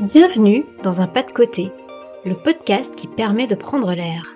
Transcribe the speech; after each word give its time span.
Bienvenue 0.00 0.64
dans 0.82 1.02
un 1.02 1.06
pas 1.06 1.22
de 1.22 1.30
côté, 1.30 1.70
le 2.24 2.34
podcast 2.34 2.96
qui 2.96 3.06
permet 3.06 3.46
de 3.46 3.54
prendre 3.54 3.92
l'air. 3.92 4.34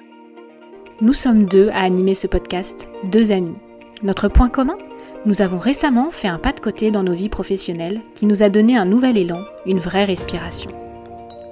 Nous 1.00 1.14
sommes 1.14 1.46
deux 1.46 1.70
à 1.70 1.84
animer 1.84 2.14
ce 2.14 2.26
podcast, 2.26 2.86
deux 3.04 3.32
amis. 3.32 3.56
Notre 4.02 4.28
point 4.28 4.50
commun 4.50 4.76
Nous 5.24 5.40
avons 5.40 5.56
récemment 5.56 6.10
fait 6.10 6.28
un 6.28 6.38
pas 6.38 6.52
de 6.52 6.60
côté 6.60 6.90
dans 6.90 7.02
nos 7.02 7.14
vies 7.14 7.30
professionnelles 7.30 8.02
qui 8.14 8.26
nous 8.26 8.42
a 8.42 8.50
donné 8.50 8.76
un 8.76 8.84
nouvel 8.84 9.16
élan, 9.16 9.42
une 9.64 9.78
vraie 9.78 10.04
respiration. 10.04 10.70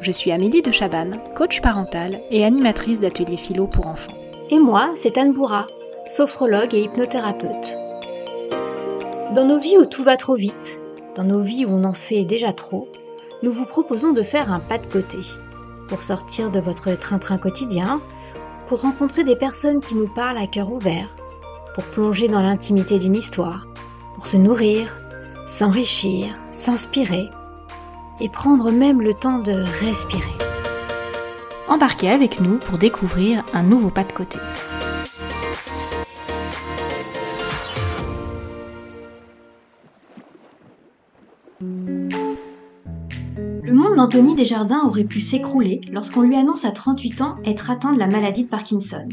Je 0.02 0.11
suis 0.11 0.30
Amélie 0.30 0.60
de 0.60 0.72
Chabanne, 0.72 1.18
coach 1.34 1.62
parentale 1.62 2.20
et 2.30 2.44
animatrice 2.44 3.00
d'ateliers 3.00 3.38
philo 3.38 3.66
pour 3.66 3.86
enfants. 3.86 4.18
Et 4.50 4.58
moi, 4.58 4.90
c'est 4.94 5.16
Anne 5.16 5.32
Bourra, 5.32 5.66
sophrologue 6.10 6.74
et 6.74 6.82
hypnothérapeute. 6.82 7.79
Dans 9.34 9.46
nos 9.46 9.58
vies 9.58 9.79
où 9.79 9.86
tout 9.86 10.04
va 10.04 10.18
trop 10.18 10.36
vite, 10.36 10.82
dans 11.16 11.24
nos 11.24 11.41
vies 11.41 11.65
où 11.65 11.70
on 11.70 11.84
en 11.84 11.95
fait 11.95 12.24
déjà 12.24 12.52
trop, 12.52 12.91
nous 13.42 13.52
vous 13.52 13.66
proposons 13.66 14.12
de 14.12 14.23
faire 14.23 14.52
un 14.52 14.60
pas 14.60 14.78
de 14.78 14.87
côté 14.87 15.19
pour 15.88 16.02
sortir 16.02 16.51
de 16.51 16.60
votre 16.60 16.92
train-train 16.95 17.38
quotidien, 17.38 18.01
pour 18.68 18.80
rencontrer 18.80 19.24
des 19.24 19.37
personnes 19.37 19.80
qui 19.80 19.95
nous 19.95 20.06
parlent 20.06 20.38
à 20.38 20.46
cœur 20.46 20.73
ouvert, 20.73 21.09
pour 21.74 21.84
plonger 21.84 22.28
dans 22.28 22.41
l'intimité 22.41 22.98
d'une 22.98 23.16
histoire, 23.16 23.66
pour 24.15 24.27
se 24.27 24.37
nourrir, 24.37 24.96
s'enrichir, 25.46 26.34
s'inspirer 26.51 27.28
et 28.20 28.28
prendre 28.28 28.70
même 28.70 29.02
le 29.02 29.12
temps 29.12 29.38
de 29.38 29.52
respirer. 29.84 30.23
Embarquez 31.68 32.10
avec 32.10 32.40
nous 32.40 32.59
pour 32.59 32.79
découvrir 32.79 33.45
un 33.52 33.62
nouveau 33.62 33.90
pas 33.90 34.04
de 34.04 34.12
côté. 34.12 34.38
d'Anthony 44.02 44.34
Desjardins 44.34 44.82
aurait 44.84 45.04
pu 45.04 45.20
s'écrouler 45.20 45.80
lorsqu'on 45.92 46.22
lui 46.22 46.34
annonce 46.34 46.64
à 46.64 46.72
38 46.72 47.20
ans 47.20 47.36
être 47.45 47.70
atteint 47.70 47.92
de 47.92 48.00
la 48.00 48.08
maladie 48.08 48.42
de 48.42 48.48
Parkinson. 48.48 49.08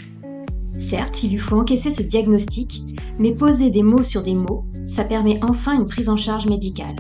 Certes, 0.80 1.22
il 1.22 1.30
lui 1.30 1.38
faut 1.38 1.60
encaisser 1.60 1.92
ce 1.92 2.02
diagnostic, 2.02 2.82
mais 3.20 3.36
poser 3.36 3.70
des 3.70 3.84
mots 3.84 4.02
sur 4.02 4.24
des 4.24 4.34
mots, 4.34 4.66
ça 4.88 5.04
permet 5.04 5.38
enfin 5.44 5.74
une 5.74 5.86
prise 5.86 6.10
en 6.10 6.18
charge 6.18 6.48
médicale. 6.48 6.96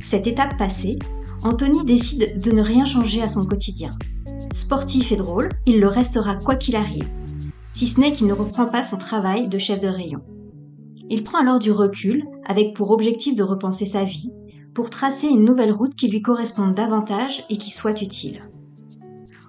Cette 0.00 0.26
étape 0.26 0.58
passée, 0.58 0.98
Anthony 1.42 1.82
décide 1.82 2.38
de 2.38 2.52
ne 2.52 2.60
rien 2.60 2.84
changer 2.84 3.22
à 3.22 3.28
son 3.28 3.46
quotidien. 3.46 3.88
Sportif 4.52 5.12
et 5.12 5.16
drôle, 5.16 5.48
il 5.64 5.80
le 5.80 5.88
restera 5.88 6.36
quoi 6.36 6.56
qu'il 6.56 6.76
arrive, 6.76 7.08
si 7.70 7.86
ce 7.86 8.00
n'est 8.00 8.12
qu'il 8.12 8.26
ne 8.26 8.34
reprend 8.34 8.66
pas 8.66 8.82
son 8.82 8.98
travail 8.98 9.48
de 9.48 9.58
chef 9.58 9.80
de 9.80 9.88
rayon. 9.88 10.20
Il 11.08 11.24
prend 11.24 11.38
alors 11.38 11.58
du 11.58 11.70
recul, 11.70 12.26
avec 12.44 12.76
pour 12.76 12.90
objectif 12.90 13.34
de 13.34 13.42
repenser 13.42 13.86
sa 13.86 14.04
vie, 14.04 14.34
pour 14.74 14.90
tracer 14.90 15.26
une 15.28 15.44
nouvelle 15.44 15.72
route 15.72 15.94
qui 15.94 16.08
lui 16.08 16.22
corresponde 16.22 16.74
davantage 16.74 17.44
et 17.50 17.56
qui 17.56 17.70
soit 17.70 18.00
utile. 18.02 18.40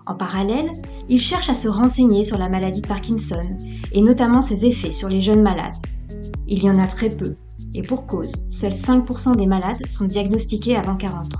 En 0.05 0.15
parallèle, 0.15 0.71
il 1.07 1.21
cherche 1.21 1.49
à 1.49 1.53
se 1.53 1.69
renseigner 1.69 2.23
sur 2.23 2.37
la 2.37 2.49
maladie 2.49 2.81
de 2.81 2.87
Parkinson, 2.87 3.57
et 3.93 4.01
notamment 4.01 4.41
ses 4.41 4.65
effets 4.65 4.91
sur 4.91 5.07
les 5.07 5.21
jeunes 5.21 5.41
malades. 5.41 5.75
Il 6.47 6.61
y 6.61 6.69
en 6.69 6.77
a 6.77 6.87
très 6.87 7.09
peu, 7.09 7.35
et 7.73 7.81
pour 7.81 8.05
cause, 8.05 8.33
seuls 8.49 8.73
5% 8.73 9.37
des 9.37 9.47
malades 9.47 9.85
sont 9.87 10.05
diagnostiqués 10.05 10.75
avant 10.75 10.95
40 10.95 11.35
ans. 11.35 11.39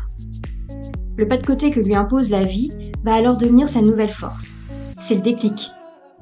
Le 1.17 1.27
pas 1.27 1.37
de 1.37 1.45
côté 1.45 1.71
que 1.71 1.81
lui 1.81 1.93
impose 1.93 2.29
la 2.29 2.43
vie 2.43 2.71
va 3.03 3.13
alors 3.13 3.37
devenir 3.37 3.67
sa 3.67 3.81
nouvelle 3.81 4.11
force. 4.11 4.57
C'est 5.01 5.15
le 5.15 5.21
déclic. 5.21 5.71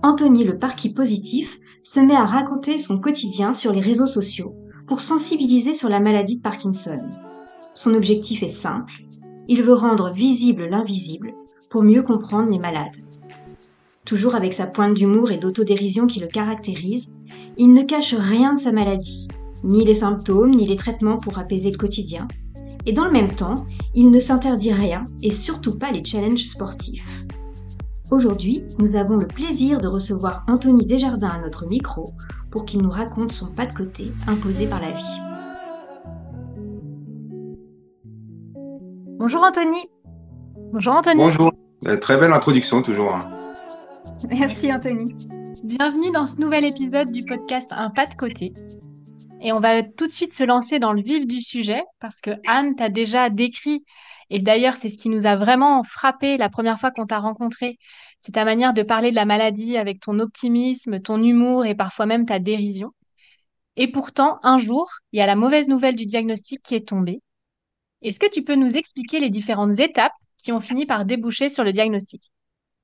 Anthony 0.02 0.44
le 0.44 0.58
parquis 0.58 0.94
positif 0.94 1.60
se 1.84 2.00
met 2.00 2.16
à 2.16 2.26
raconter 2.26 2.80
son 2.80 3.00
quotidien 3.00 3.54
sur 3.54 3.72
les 3.72 3.82
réseaux 3.82 4.08
sociaux 4.08 4.56
pour 4.88 5.00
sensibiliser 5.00 5.74
sur 5.74 5.90
la 5.90 6.00
maladie 6.00 6.38
de 6.38 6.42
Parkinson. 6.42 7.00
Son 7.74 7.94
objectif 7.94 8.44
est 8.44 8.50
simple, 8.50 9.06
il 9.48 9.64
veut 9.64 9.74
rendre 9.74 10.12
visible 10.12 10.66
l'invisible 10.66 11.34
pour 11.70 11.84
mieux 11.84 12.04
comprendre 12.04 12.50
les 12.50 12.60
malades. 12.60 12.96
Toujours 14.06 14.36
avec 14.36 14.54
sa 14.54 14.68
pointe 14.68 14.94
d'humour 14.94 15.32
et 15.32 15.38
d'autodérision 15.38 16.06
qui 16.06 16.20
le 16.20 16.28
caractérise, 16.28 17.14
il 17.58 17.74
ne 17.74 17.84
cache 17.84 18.14
rien 18.14 18.56
de 18.56 18.60
sa 18.60 18.72
maladie, 18.72 19.28
ni 19.64 19.86
les 19.86 19.94
symptômes, 19.94 20.52
ni 20.52 20.68
les 20.68 20.76
traitements 20.76 21.18
pour 21.18 21.40
apaiser 21.40 21.72
le 21.72 21.78
quotidien. 21.78 22.28
Et 22.86 22.94
dans 22.94 23.06
le 23.06 23.12
même 23.12 23.34
temps, 23.34 23.66
il 23.96 24.12
ne 24.12 24.20
s'interdit 24.20 24.74
rien, 24.74 25.08
et 25.22 25.32
surtout 25.32 25.78
pas 25.78 25.92
les 25.92 26.04
challenges 26.04 26.46
sportifs. 26.46 27.26
Aujourd'hui, 28.10 28.64
nous 28.80 28.98
avons 28.98 29.16
le 29.16 29.28
plaisir 29.28 29.80
de 29.80 29.88
recevoir 29.88 30.44
Anthony 30.50 30.86
Desjardins 30.86 31.30
à 31.30 31.40
notre 31.40 31.68
micro 31.68 32.14
pour 32.50 32.66
qu'il 32.66 32.82
nous 32.82 32.90
raconte 32.90 33.32
son 33.32 33.54
pas 33.54 33.66
de 33.66 33.74
côté 33.74 34.12
imposé 34.28 34.68
par 34.68 34.82
la 34.82 34.92
vie. 34.92 35.31
Bonjour 39.22 39.44
Anthony. 39.44 39.78
Bonjour 40.74 40.94
Anthony. 40.96 41.18
Bonjour. 41.22 41.54
Euh, 41.86 41.96
Très 41.96 42.18
belle 42.18 42.34
introduction 42.34 42.82
toujours. 42.82 43.14
hein. 43.14 43.32
Merci 44.32 44.74
Anthony. 44.74 45.14
Bienvenue 45.64 46.10
dans 46.10 46.26
ce 46.26 46.42
nouvel 46.42 46.66
épisode 46.66 47.12
du 47.12 47.24
podcast 47.24 47.68
Un 47.70 47.92
pas 47.92 48.08
de 48.08 48.16
côté. 48.16 48.52
Et 49.40 49.52
on 49.54 49.60
va 49.60 49.84
tout 49.84 50.08
de 50.08 50.12
suite 50.12 50.34
se 50.34 50.44
lancer 50.44 50.80
dans 50.80 50.92
le 50.92 51.04
vif 51.04 51.28
du 51.28 51.40
sujet 51.40 51.84
parce 52.00 52.20
que 52.20 52.32
Anne 52.48 52.76
t'a 52.76 52.90
déjà 52.90 53.30
décrit, 53.30 53.86
et 54.32 54.40
d'ailleurs 54.40 54.76
c'est 54.76 54.90
ce 54.90 54.98
qui 54.98 55.10
nous 55.10 55.28
a 55.28 55.36
vraiment 55.36 55.84
frappé 55.84 56.38
la 56.38 56.50
première 56.50 56.80
fois 56.80 56.90
qu'on 56.90 57.06
t'a 57.06 57.20
rencontré, 57.20 57.78
c'est 58.22 58.32
ta 58.32 58.44
manière 58.44 58.74
de 58.74 58.82
parler 58.82 59.12
de 59.12 59.16
la 59.16 59.26
maladie 59.26 59.78
avec 59.78 60.00
ton 60.00 60.18
optimisme, 60.18 61.00
ton 61.00 61.22
humour 61.22 61.68
et 61.68 61.76
parfois 61.76 62.08
même 62.08 62.26
ta 62.26 62.40
dérision. 62.40 62.90
Et 63.78 63.88
pourtant, 63.92 64.40
un 64.42 64.58
jour, 64.58 64.90
il 65.12 65.20
y 65.20 65.22
a 65.22 65.28
la 65.28 65.36
mauvaise 65.36 65.68
nouvelle 65.68 65.96
du 65.96 66.08
diagnostic 66.08 66.64
qui 66.64 66.74
est 66.74 66.88
tombée. 66.88 67.22
Est-ce 68.04 68.20
que 68.20 68.30
tu 68.30 68.44
peux 68.44 68.56
nous 68.56 68.78
expliquer 68.78 69.20
les 69.20 69.30
différentes 69.30 69.80
étapes 69.80 70.14
qui 70.38 70.52
ont 70.52 70.60
fini 70.60 70.86
par 70.86 71.06
déboucher 71.06 71.50
sur 71.50 71.64
le 71.64 71.74
diagnostic? 71.74 72.32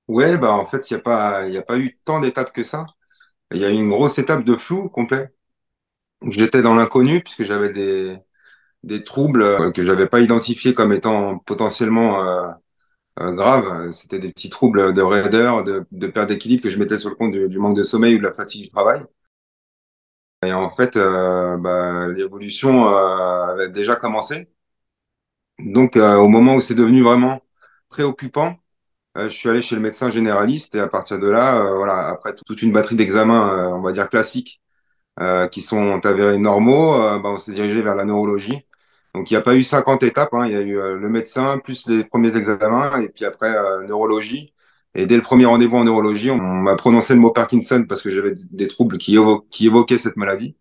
Ouais, 0.08 0.38
bah 0.38 0.54
en 0.54 0.66
fait, 0.66 0.90
il 0.90 0.94
n'y 0.94 1.00
a 1.00 1.02
pas, 1.04 1.40
a 1.42 1.62
pas 1.64 1.78
eu 1.78 1.98
tant 2.06 2.20
d'étapes 2.22 2.54
que 2.54 2.64
ça. 2.64 2.86
Il 3.52 3.60
y 3.60 3.66
a 3.66 3.72
eu 3.72 3.74
une 3.76 3.90
grosse 3.90 4.20
étape 4.20 4.44
de 4.46 4.56
flou 4.56 4.90
complet. 4.90 5.30
J'étais 6.28 6.62
dans 6.62 6.76
l'inconnu 6.76 7.22
puisque 7.22 7.44
j'avais 7.44 7.74
des, 7.74 8.18
des 8.84 9.04
troubles 9.04 9.44
euh, 9.44 9.72
que 9.72 9.84
j'avais 9.84 10.08
pas 10.08 10.22
identifiés 10.22 10.74
comme 10.74 10.94
étant 10.94 11.40
potentiellement 11.40 12.24
euh, 12.24 12.52
euh, 13.22 13.32
graves. 13.34 13.92
C'était 13.92 14.20
des 14.20 14.32
petits 14.32 14.50
troubles 14.50 14.94
de 14.94 15.02
raideur, 15.04 15.64
de, 15.64 15.86
de 15.92 16.08
perte 16.08 16.30
d'équilibre 16.30 16.64
que 16.64 16.72
je 16.72 16.80
mettais 16.80 17.00
sur 17.00 17.10
le 17.10 17.16
compte 17.16 17.32
du, 17.34 17.60
manque 17.60 17.78
de 17.78 17.84
sommeil 17.84 18.16
ou 18.16 18.20
de 18.20 18.24
la 18.26 18.34
fatigue 18.34 18.64
du 18.64 18.70
travail. 18.70 19.04
Et 20.44 20.52
en 20.54 20.70
fait, 20.70 20.96
bah, 20.98 22.08
l'évolution 22.10 22.88
avait 22.88 23.70
déjà 23.70 23.96
commencé. 23.96 24.48
Donc, 25.60 25.98
euh, 25.98 26.16
au 26.18 26.28
moment 26.28 26.56
où 26.56 26.62
c'est 26.62 26.76
devenu 26.76 27.02
vraiment 27.04 27.42
préoccupant, 27.90 28.58
euh, 29.18 29.26
je 29.30 29.36
suis 29.36 29.50
allé 29.50 29.62
chez 29.62 29.76
le 29.76 29.82
médecin 29.82 30.12
généraliste 30.12 30.76
et 30.76 30.82
à 30.82 30.88
partir 30.88 31.20
de 31.20 31.28
là, 31.30 31.58
euh, 31.62 31.78
voilà, 31.78 32.08
après 32.10 32.36
tout- 32.36 32.44
toute 32.46 32.62
une 32.64 32.74
batterie 32.74 32.96
d'examens, 32.98 33.54
euh, 33.54 33.68
on 33.70 33.82
va 33.82 33.92
dire 33.94 34.10
classiques, 34.10 34.62
euh, 35.22 35.48
qui 35.48 35.62
sont 35.62 36.06
avérés 36.06 36.40
normaux, 36.40 36.94
bah, 37.22 37.30
on 37.32 37.38
s'est 37.38 37.54
dirigé 37.54 37.82
vers 37.84 37.96
la 37.96 38.06
neurologie. 38.06 38.62
Donc, 39.16 39.32
il 39.32 39.36
n'y 39.36 39.38
a 39.38 39.42
pas 39.42 39.56
eu 39.56 39.64
50 39.64 40.04
étapes, 40.04 40.34
hein. 40.34 40.48
Il 40.48 40.54
y 40.54 40.56
a 40.58 40.62
eu 40.62 40.76
le 40.76 41.10
médecin 41.10 41.60
plus 41.60 41.88
les 41.88 42.04
premiers 42.06 42.38
examens 42.38 43.02
et 43.02 43.10
puis 43.10 43.26
après 43.26 43.52
neurologie. 43.88 44.54
Et 44.96 45.06
dès 45.08 45.18
le 45.18 45.24
premier 45.24 45.46
rendez-vous 45.46 45.78
en 45.78 45.86
neurologie, 45.86 46.32
on 46.32 46.38
m'a 46.38 46.76
prononcé 46.76 47.14
le 47.16 47.20
mot 47.22 47.32
Parkinson 47.32 47.86
parce 47.90 48.02
que 48.04 48.10
j'avais 48.12 48.34
des 48.52 48.68
troubles 48.68 48.98
qui, 49.00 49.18
qui 49.52 49.68
évoquaient 49.68 49.98
cette 50.00 50.18
maladie. 50.18 50.58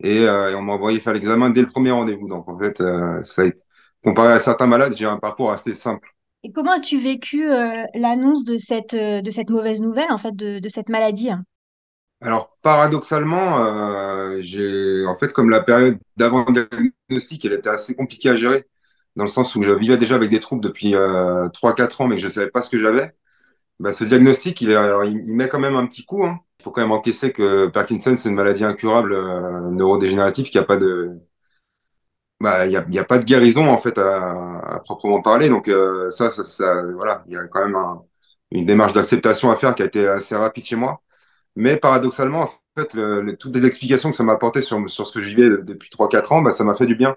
Et, 0.00 0.26
euh, 0.26 0.50
et 0.50 0.54
on 0.54 0.62
m'a 0.62 0.74
envoyé 0.74 1.00
faire 1.00 1.12
l'examen 1.14 1.50
dès 1.50 1.62
le 1.62 1.68
premier 1.68 1.90
rendez-vous. 1.90 2.28
Donc, 2.28 2.48
en 2.48 2.58
fait, 2.58 2.80
euh, 2.80 3.22
ça 3.22 3.42
a 3.42 3.44
été, 3.46 3.62
comparé 4.06 4.32
à 4.34 4.38
certains 4.38 4.68
malades, 4.68 4.94
j'ai 4.96 5.04
un 5.04 5.18
parcours 5.18 5.50
assez 5.50 5.74
simple. 5.74 6.08
Et 6.44 6.52
comment 6.52 6.70
as-tu 6.70 7.00
vécu 7.00 7.50
euh, 7.50 7.82
l'annonce 7.94 8.44
de 8.44 8.56
cette, 8.56 8.94
euh, 8.94 9.20
de 9.20 9.30
cette 9.32 9.50
mauvaise 9.50 9.80
nouvelle, 9.80 10.12
en 10.12 10.18
fait, 10.18 10.34
de, 10.34 10.60
de 10.60 10.68
cette 10.68 10.88
maladie? 10.88 11.30
Alors, 12.20 12.56
paradoxalement, 12.62 13.64
euh, 13.64 14.38
j'ai, 14.40 15.04
en 15.06 15.18
fait, 15.18 15.32
comme 15.32 15.50
la 15.50 15.60
période 15.60 15.98
d'avant 16.16 16.44
le 16.44 16.68
diagnostic, 17.08 17.44
elle 17.44 17.54
était 17.54 17.68
assez 17.68 17.96
compliquée 17.96 18.30
à 18.30 18.36
gérer, 18.36 18.64
dans 19.16 19.24
le 19.24 19.30
sens 19.30 19.56
où 19.56 19.62
je 19.62 19.72
vivais 19.72 19.96
déjà 19.96 20.14
avec 20.14 20.30
des 20.30 20.38
troubles 20.38 20.62
depuis 20.62 20.94
euh, 20.94 21.48
3-4 21.48 22.00
ans, 22.00 22.06
mais 22.06 22.14
que 22.14 22.22
je 22.22 22.26
ne 22.26 22.32
savais 22.32 22.50
pas 22.50 22.62
ce 22.62 22.70
que 22.70 22.78
j'avais. 22.78 23.12
Bah, 23.80 23.92
ce 23.92 24.04
diagnostic, 24.04 24.60
il, 24.60 24.70
est, 24.70 24.76
alors, 24.76 25.04
il, 25.04 25.18
il 25.26 25.34
met 25.34 25.48
quand 25.48 25.60
même 25.60 25.74
un 25.76 25.86
petit 25.86 26.04
coup. 26.04 26.24
Hein. 26.24 26.38
Il 26.60 26.62
faut 26.62 26.70
quand 26.70 26.82
même 26.82 26.92
encaisser 26.92 27.32
que 27.32 27.66
Parkinson, 27.66 28.16
c'est 28.16 28.28
une 28.28 28.36
maladie 28.36 28.64
incurable 28.64 29.16
neurodégénérative 29.72 30.48
qui 30.48 30.58
a 30.58 30.64
pas 30.64 30.76
de, 30.76 31.20
bah, 32.40 32.66
il 32.66 32.72
y 32.72 32.76
a, 32.76 32.84
y 32.90 32.98
a 32.98 33.04
pas 33.04 33.18
de 33.18 33.24
guérison 33.24 33.68
en 33.68 33.78
fait 33.78 33.98
à, 33.98 34.58
à 34.76 34.80
proprement 34.80 35.22
parler. 35.22 35.48
Donc 35.48 35.68
euh, 35.68 36.10
ça, 36.10 36.30
ça, 36.30 36.44
ça, 36.44 36.84
voilà, 36.94 37.24
il 37.28 37.34
y 37.34 37.36
a 37.36 37.46
quand 37.48 37.64
même 37.64 37.76
un- 37.76 38.02
une 38.52 38.66
démarche 38.66 38.92
d'acceptation 38.92 39.50
à 39.50 39.56
faire 39.56 39.74
qui 39.74 39.82
a 39.82 39.86
été 39.86 40.06
assez 40.08 40.36
rapide 40.36 40.64
chez 40.64 40.76
moi. 40.76 41.02
Mais 41.56 41.76
paradoxalement, 41.78 42.42
en 42.44 42.50
fait, 42.80 42.94
le- 42.94 43.22
le- 43.22 43.36
toutes 43.36 43.54
les 43.56 43.66
explications 43.66 44.10
que 44.10 44.16
ça 44.16 44.24
m'a 44.24 44.34
apporté 44.34 44.62
sur, 44.62 44.88
sur 44.90 45.06
ce 45.06 45.12
que 45.14 45.20
je 45.22 45.28
vivais 45.30 45.50
de- 45.50 45.56
depuis 45.58 45.90
trois 45.90 46.08
quatre 46.08 46.32
ans, 46.32 46.42
bah, 46.42 46.52
ça 46.52 46.64
m'a 46.64 46.74
fait 46.76 46.86
du 46.86 46.96
bien. 46.96 47.16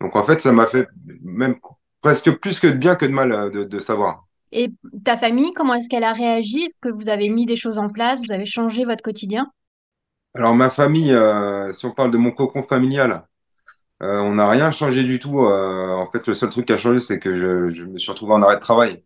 Donc 0.00 0.16
en 0.16 0.24
fait, 0.24 0.40
ça 0.40 0.52
m'a 0.52 0.66
fait 0.66 0.88
même 1.22 1.56
presque 2.02 2.30
plus 2.40 2.60
que 2.60 2.66
de 2.68 2.74
bien 2.76 2.96
que 2.96 3.06
de 3.06 3.12
mal 3.12 3.32
euh, 3.32 3.50
de, 3.50 3.64
de 3.64 3.78
savoir. 3.78 4.26
Et 4.52 4.68
ta 5.04 5.16
famille, 5.16 5.52
comment 5.54 5.74
est-ce 5.74 5.88
qu'elle 5.88 6.04
a 6.04 6.12
réagi? 6.12 6.60
Est-ce 6.62 6.76
que 6.80 6.88
vous 6.88 7.08
avez 7.08 7.28
mis 7.28 7.46
des 7.46 7.56
choses 7.56 7.78
en 7.78 7.88
place? 7.88 8.20
Vous 8.24 8.32
avez 8.32 8.46
changé 8.46 8.84
votre 8.84 9.02
quotidien? 9.02 9.50
Alors 10.34 10.54
ma 10.54 10.70
famille, 10.70 11.12
euh, 11.12 11.72
si 11.72 11.86
on 11.86 11.92
parle 11.92 12.10
de 12.10 12.18
mon 12.18 12.30
cocon 12.32 12.62
familial, 12.62 13.28
Euh, 14.02 14.18
on 14.20 14.34
n'a 14.36 14.48
rien 14.48 14.70
changé 14.70 15.04
du 15.04 15.18
tout. 15.18 15.40
Euh, 15.44 15.88
en 15.94 16.10
fait, 16.10 16.26
le 16.26 16.34
seul 16.34 16.48
truc 16.50 16.66
qui 16.66 16.72
a 16.72 16.78
changé, 16.78 17.00
c'est 17.00 17.18
que 17.18 17.34
je, 17.36 17.68
je 17.70 17.84
me 17.84 17.98
suis 17.98 18.10
retrouvé 18.10 18.32
en 18.32 18.42
arrêt 18.42 18.56
de 18.56 18.60
travail, 18.60 19.04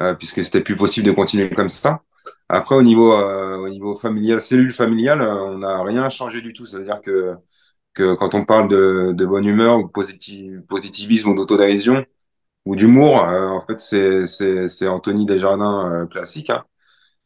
euh, 0.00 0.14
puisque 0.14 0.44
c'était 0.44 0.62
plus 0.62 0.76
possible 0.76 1.06
de 1.06 1.12
continuer 1.12 1.50
comme 1.50 1.68
ça. 1.70 2.02
Après, 2.48 2.76
au 2.76 2.82
niveau, 2.82 3.12
euh, 3.14 3.58
au 3.58 3.68
niveau 3.70 3.96
familial, 3.96 4.40
cellule 4.40 4.72
familiale, 4.74 5.22
euh, 5.22 5.34
on 5.54 5.58
n'a 5.60 5.82
rien 5.84 6.08
changé 6.10 6.42
du 6.42 6.52
tout. 6.54 6.66
C'est-à-dire 6.66 7.00
que, 7.02 7.36
que 7.94 8.14
quand 8.14 8.34
on 8.34 8.44
parle 8.44 8.68
de, 8.68 9.12
de 9.14 9.26
bonne 9.26 9.46
humeur 9.46 9.78
ou 9.78 9.88
positivisme 9.88 11.30
ou 11.30 11.34
d'autodérision 11.36 12.04
ou 12.66 12.76
d'humour, 12.76 13.22
euh, 13.24 13.48
en 13.48 13.62
fait, 13.62 13.80
c'est, 13.80 14.88
Anthony 14.88 15.26
Desjardins 15.26 16.06
classique. 16.10 16.50
hein. 16.50 16.64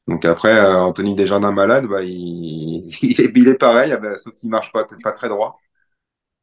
Donc 0.08 0.25
après, 0.25 0.61
Anthony 0.61 1.14
Desjardins 1.14 1.52
malade, 1.52 1.87
bah, 1.87 2.02
il, 2.02 2.88
il 3.02 3.20
est, 3.20 3.32
il 3.35 3.58
pareil, 3.58 3.93
ah 3.93 3.97
bah, 3.99 4.17
sauf 4.19 4.35
qu'il 4.35 4.50
marche 4.50 4.73
pas, 4.73 4.87
pas 5.05 5.12
très 5.12 5.29
droit. 5.29 5.58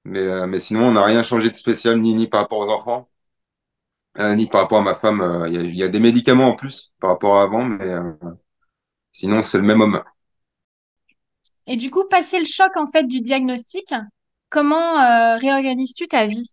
Mais, 0.07 0.19
euh, 0.21 0.47
mais 0.47 0.59
sinon, 0.59 0.87
on 0.87 0.93
n'a 0.93 1.05
rien 1.05 1.23
changé 1.23 1.49
de 1.51 1.55
spécial, 1.55 1.99
ni, 1.99 2.15
ni 2.15 2.27
par 2.27 2.41
rapport 2.41 2.59
aux 2.59 2.69
enfants, 2.71 3.09
euh, 4.19 4.35
ni 4.35 4.47
par 4.47 4.61
rapport 4.61 4.79
à 4.79 4.81
ma 4.83 4.95
femme. 4.95 5.21
Euh, 5.21 5.47
Il 5.49 5.53
y 5.55 5.57
a, 5.57 5.61
il 5.61 5.75
y 5.75 5.83
a 5.83 5.87
des 5.89 5.99
médicaments 5.99 6.49
en 6.49 6.55
plus 6.55 6.93
par 6.99 7.11
rapport 7.11 7.37
à 7.37 7.43
avant, 7.43 7.65
mais 7.65 7.85
euh, 7.85 8.13
sinon, 9.11 9.43
c'est 9.43 9.57
le 9.57 9.65
même 9.65 9.81
homme. 9.81 10.03
Et 11.67 11.77
du 11.77 11.91
coup, 11.91 12.03
passer 12.09 12.39
le 12.39 12.45
choc 12.45 12.75
en 12.77 12.87
fait 12.87 13.03
du 13.03 13.21
diagnostic, 13.21 13.93
comment 14.49 14.99
euh, 14.99 15.37
réorganises-tu 15.37 16.07
ta 16.07 16.25
vie? 16.25 16.49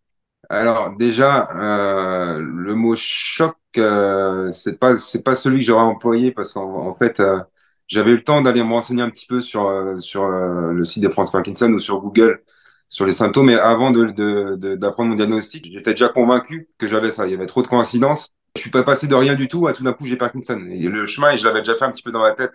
Alors 0.50 0.94
déjà, 0.96 1.48
euh, 1.56 2.38
le 2.40 2.74
mot 2.74 2.94
choc, 2.96 3.56
euh, 3.78 4.50
c'est 4.52 4.78
pas 4.78 4.96
c'est 4.98 5.22
pas 5.22 5.34
celui 5.34 5.60
que 5.60 5.64
j'aurais 5.64 5.82
employé 5.84 6.32
parce 6.32 6.52
qu'en 6.52 6.86
en 6.86 6.94
fait, 6.94 7.18
euh, 7.20 7.40
j'avais 7.88 8.10
eu 8.12 8.16
le 8.16 8.24
temps 8.24 8.42
d'aller 8.42 8.62
me 8.62 8.72
renseigner 8.72 9.02
un 9.02 9.10
petit 9.10 9.26
peu 9.26 9.40
sur 9.40 9.66
euh, 9.68 9.96
sur 9.98 10.24
euh, 10.24 10.72
le 10.72 10.84
site 10.84 11.02
de 11.02 11.08
France 11.08 11.30
Parkinson 11.32 11.72
ou 11.72 11.78
sur 11.78 12.00
Google 12.00 12.42
sur 12.88 13.06
les 13.06 13.12
symptômes. 13.12 13.46
Mais 13.46 13.56
avant 13.58 13.90
de 13.90 14.04
de- 14.06 14.56
de- 14.56 14.74
d'apprendre 14.76 15.10
mon 15.10 15.16
diagnostic, 15.16 15.70
j'étais 15.72 15.92
déjà 15.92 16.08
convaincu 16.08 16.68
que 16.78 16.86
j'avais 16.88 17.10
ça. 17.10 17.26
Il 17.26 17.32
y 17.32 17.34
avait 17.34 17.46
trop 17.46 17.62
de 17.62 17.66
coïncidences. 17.68 18.32
Je 18.56 18.60
suis 18.62 18.70
pas 18.70 18.82
passé 18.84 19.06
de 19.08 19.14
rien 19.14 19.34
du 19.34 19.48
tout 19.48 19.66
à 19.66 19.72
tout 19.72 19.82
d'un 19.82 19.92
coup 19.92 20.06
j'ai 20.06 20.16
Parkinson. 20.16 20.60
Et 20.70 20.84
le 20.88 21.06
chemin, 21.06 21.32
et 21.32 21.38
je 21.38 21.44
l'avais 21.44 21.60
déjà 21.60 21.76
fait 21.76 21.84
un 21.84 21.90
petit 21.90 22.02
peu 22.02 22.12
dans 22.12 22.22
la 22.22 22.32
tête 22.34 22.52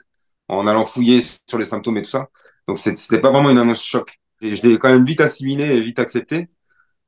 en 0.47 0.65
allant 0.67 0.85
fouiller 0.85 1.21
sur 1.47 1.57
les 1.57 1.65
symptômes 1.65 1.97
et 1.97 2.01
tout 2.01 2.09
ça. 2.09 2.29
Donc 2.67 2.79
c'était 2.79 3.19
pas 3.21 3.31
vraiment 3.31 3.49
une 3.49 3.57
annonce 3.57 3.83
choc. 3.83 4.19
Et 4.41 4.55
je 4.55 4.65
l'ai 4.65 4.77
quand 4.79 4.89
même 4.89 5.05
vite 5.05 5.21
assimilé 5.21 5.65
et 5.65 5.81
vite 5.81 5.99
accepté. 5.99 6.47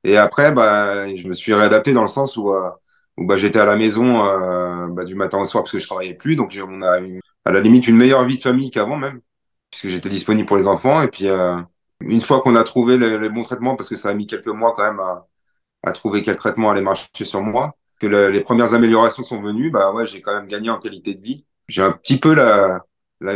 Et 0.04 0.18
après, 0.18 0.52
bah, 0.52 1.14
je 1.16 1.28
me 1.28 1.34
suis 1.34 1.54
réadapté 1.54 1.94
dans 1.94 2.02
le 2.02 2.08
sens 2.08 2.38
où, 2.38 2.52
euh, 2.52 2.70
bah, 3.18 3.38
j'étais 3.38 3.60
à 3.60 3.66
la 3.66 3.76
maison 3.76 4.26
euh, 4.26 4.88
bah, 4.90 5.04
du 5.06 5.16
matin 5.16 5.40
au 5.40 5.46
soir 5.46 5.64
parce 5.64 5.72
que 5.72 5.80
je 5.80 5.86
travaillais 5.88 6.16
plus. 6.16 6.36
Donc, 6.36 6.58
on 6.68 6.82
a 6.82 7.00
eu, 7.02 7.22
à 7.46 7.52
la 7.52 7.60
limite 7.62 7.88
une 7.88 7.98
meilleure 7.98 8.26
vie 8.26 8.38
de 8.38 8.42
famille 8.42 8.72
qu'avant 8.72 8.98
même, 8.98 9.22
puisque 9.70 9.88
j'étais 9.90 10.10
disponible 10.10 10.48
pour 10.48 10.58
les 10.58 10.68
enfants. 10.68 11.02
Et 11.04 11.08
puis, 11.08 11.28
euh, 11.28 11.56
une 12.02 12.22
fois 12.22 12.42
qu'on 12.42 12.56
a 12.56 12.64
trouvé 12.64 12.98
les, 12.98 13.18
les 13.18 13.30
bons 13.30 13.44
traitements, 13.44 13.76
parce 13.76 13.90
que 13.90 13.96
ça 13.96 14.10
a 14.10 14.14
mis 14.14 14.28
quelques 14.28 14.48
mois 14.48 14.74
quand 14.76 14.84
même 14.84 15.00
à, 15.84 15.92
trouver 15.94 16.24
quel 16.24 16.38
traitement 16.38 16.72
allait 16.72 16.82
marcher 16.82 17.26
sur 17.26 17.42
moi, 17.42 17.76
que 18.00 18.08
le- 18.08 18.30
les 18.30 18.42
premières 18.42 18.74
améliorations 18.74 19.24
sont 19.24 19.42
venues, 19.42 19.72
bah 19.72 19.92
ouais, 19.94 20.06
j'ai 20.06 20.22
quand 20.22 20.34
même 20.34 20.48
gagné 20.48 20.70
en 20.70 20.80
qualité 20.80 21.16
de 21.16 21.22
vie. 21.22 21.46
J'ai 21.68 21.82
un 21.82 21.92
petit 21.92 22.18
peu 22.20 22.34
la, 22.36 22.84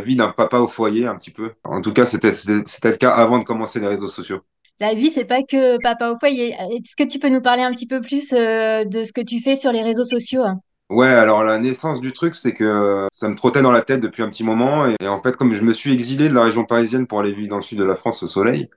vie 0.01 0.15
d'un 0.15 0.31
papa 0.31 0.59
au 0.59 0.67
foyer, 0.67 1.07
un 1.07 1.17
petit 1.17 1.31
peu. 1.31 1.53
En 1.63 1.81
tout 1.81 1.93
cas, 1.93 2.05
c'était 2.05 2.31
le 2.31 2.97
cas 2.97 3.11
avant 3.11 3.39
de 3.39 3.43
commencer 3.43 3.79
les 3.79 3.87
réseaux 3.87 4.07
sociaux. 4.07 4.41
La 4.79 4.93
vie, 4.93 5.09
c'est 5.09 5.25
pas 5.25 5.41
que 5.43 5.77
papa 5.81 6.11
au 6.11 6.19
foyer. 6.19 6.49
Est-ce 6.51 6.95
que 6.97 7.07
tu 7.07 7.19
peux 7.19 7.29
nous 7.29 7.41
parler 7.41 7.63
un 7.63 7.73
petit 7.73 7.87
peu 7.87 8.01
plus 8.01 8.33
euh, 8.33 8.83
de 8.83 9.03
ce 9.05 9.13
que 9.13 9.21
tu 9.21 9.41
fais 9.41 9.55
sur 9.55 9.71
les 9.71 9.81
réseaux 9.83 10.03
sociaux? 10.03 10.43
hein? 10.43 10.59
Ouais, 10.89 11.07
alors 11.07 11.43
la 11.43 11.57
naissance 11.57 11.99
du 11.99 12.13
truc, 12.13 12.35
c'est 12.35 12.53
que 12.53 13.07
ça 13.11 13.27
me 13.27 13.35
trottait 13.35 13.63
dans 13.63 13.71
la 13.71 13.81
tête 13.81 14.01
depuis 14.01 14.21
un 14.21 14.29
petit 14.29 14.43
moment. 14.43 14.85
Et, 14.85 15.07
en 15.07 15.19
fait, 15.21 15.35
comme 15.35 15.53
je 15.53 15.63
me 15.63 15.71
suis 15.73 15.91
exilé 15.91 16.29
de 16.29 16.33
la 16.33 16.43
région 16.43 16.63
parisienne 16.63 17.07
pour 17.07 17.19
aller 17.19 17.33
vivre 17.33 17.49
dans 17.49 17.55
le 17.55 17.63
sud 17.63 17.79
de 17.79 17.83
la 17.83 17.95
France 17.95 18.21
au 18.21 18.27
soleil, 18.27 18.69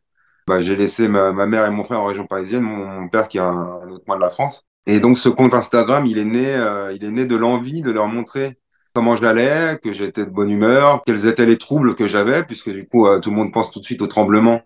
bah, 0.46 0.62
j'ai 0.62 0.76
laissé 0.76 1.08
ma, 1.08 1.32
mère 1.46 1.66
et 1.66 1.70
mon 1.70 1.84
frère 1.84 2.00
en 2.00 2.06
région 2.06 2.26
parisienne, 2.26 2.62
mon, 2.62 3.08
père 3.08 3.28
qui 3.28 3.36
est 3.38 3.40
un, 3.42 3.88
autre 3.90 4.04
coin 4.06 4.16
de 4.16 4.22
la 4.22 4.30
France. 4.30 4.64
Et 4.86 5.00
donc 5.00 5.18
ce 5.18 5.28
compte 5.28 5.52
Instagram, 5.52 6.06
il 6.06 6.18
est 6.18 6.24
né, 6.24 6.54
euh, 6.54 6.92
il 6.94 7.04
est 7.04 7.10
né 7.10 7.26
de 7.26 7.36
l'envie 7.36 7.82
de 7.82 7.90
leur 7.90 8.08
montrer 8.08 8.58
comment 8.94 9.16
j'allais, 9.16 9.78
que 9.82 9.92
j'étais 9.92 10.24
de 10.24 10.30
bonne 10.30 10.50
humeur, 10.50 11.02
quels 11.06 11.26
étaient 11.26 11.46
les 11.46 11.58
troubles 11.58 11.94
que 11.94 12.06
j'avais, 12.06 12.42
puisque 12.44 12.70
du 12.70 12.88
coup, 12.88 13.06
euh, 13.06 13.20
tout 13.20 13.30
le 13.30 13.36
monde 13.36 13.52
pense 13.52 13.70
tout 13.70 13.80
de 13.80 13.84
suite 13.84 14.00
au 14.02 14.06
tremblement, 14.06 14.62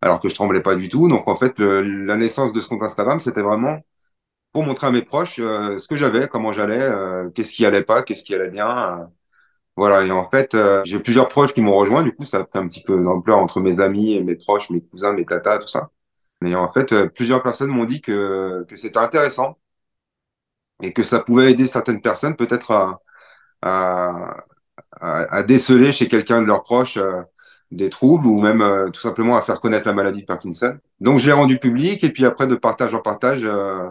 alors 0.00 0.20
que 0.20 0.28
je 0.28 0.34
tremblais 0.34 0.62
pas 0.62 0.76
du 0.76 0.88
tout. 0.88 1.08
Donc 1.08 1.26
en 1.28 1.36
fait, 1.36 1.58
la 1.58 2.16
naissance 2.16 2.52
de 2.52 2.60
ce 2.60 2.68
compte 2.68 2.82
Instagram, 2.82 3.20
c'était 3.20 3.42
vraiment 3.42 3.80
pour 4.54 4.64
montrer 4.64 4.88
à 4.88 4.92
mes 4.92 5.02
proches 5.02 5.40
euh, 5.40 5.78
ce 5.78 5.88
que 5.88 5.96
j'avais, 5.96 6.28
comment 6.28 6.52
j'allais, 6.52 6.80
euh, 6.82 7.30
qu'est-ce 7.30 7.52
qui 7.52 7.66
allait 7.66 7.84
pas, 7.84 8.02
qu'est-ce 8.04 8.24
qui 8.24 8.34
allait 8.36 8.50
bien. 8.50 9.00
euh, 9.02 9.06
voilà, 9.76 10.04
et 10.06 10.10
en 10.12 10.28
fait, 10.30 10.54
euh, 10.54 10.82
j'ai 10.84 11.00
plusieurs 11.00 11.28
proches 11.28 11.54
qui 11.54 11.62
m'ont 11.62 11.76
rejoint, 11.76 12.02
du 12.04 12.14
coup, 12.14 12.24
ça 12.24 12.38
a 12.40 12.44
pris 12.44 12.58
un 12.60 12.68
petit 12.68 12.82
peu 12.82 13.02
d'ampleur 13.02 13.38
entre 13.38 13.60
mes 13.60 13.80
amis 13.80 14.20
mes 14.22 14.36
proches, 14.36 14.70
mes 14.70 14.82
cousins, 14.82 15.12
mes 15.14 15.26
tatas, 15.26 15.58
tout 15.60 15.68
ça. 15.68 15.90
Et 16.46 16.54
en 16.56 16.70
fait, 16.72 16.92
euh, 16.92 17.08
plusieurs 17.08 17.42
personnes 17.42 17.70
m'ont 17.70 17.84
dit 17.86 18.00
que, 18.02 18.64
que 18.68 18.76
c'était 18.76 18.98
intéressant 18.98 19.58
et 20.82 20.92
que 20.92 21.02
ça 21.02 21.20
pouvait 21.20 21.52
aider 21.52 21.66
certaines 21.66 22.00
personnes 22.00 22.36
peut-être 22.36 22.70
à, 22.72 23.00
à, 23.62 24.36
à, 25.00 25.36
à 25.36 25.42
déceler 25.42 25.92
chez 25.92 26.08
quelqu'un 26.08 26.42
de 26.42 26.46
leurs 26.48 26.62
proches 26.62 26.98
des 27.72 27.90
troubles 27.90 28.26
ou 28.28 28.40
même 28.40 28.90
tout 28.92 29.00
simplement 29.00 29.36
à 29.36 29.42
faire 29.42 29.60
connaître 29.60 29.86
la 29.88 29.94
maladie 29.94 30.22
de 30.22 30.26
Parkinson. 30.26 30.78
Donc, 31.00 31.18
je 31.18 31.26
l'ai 31.26 31.32
rendu 31.32 31.58
public 31.60 32.04
et 32.04 32.10
puis 32.10 32.26
après, 32.26 32.46
de 32.48 32.56
partage 32.56 32.94
en 32.94 33.00
partage, 33.00 33.42
euh, 33.44 33.88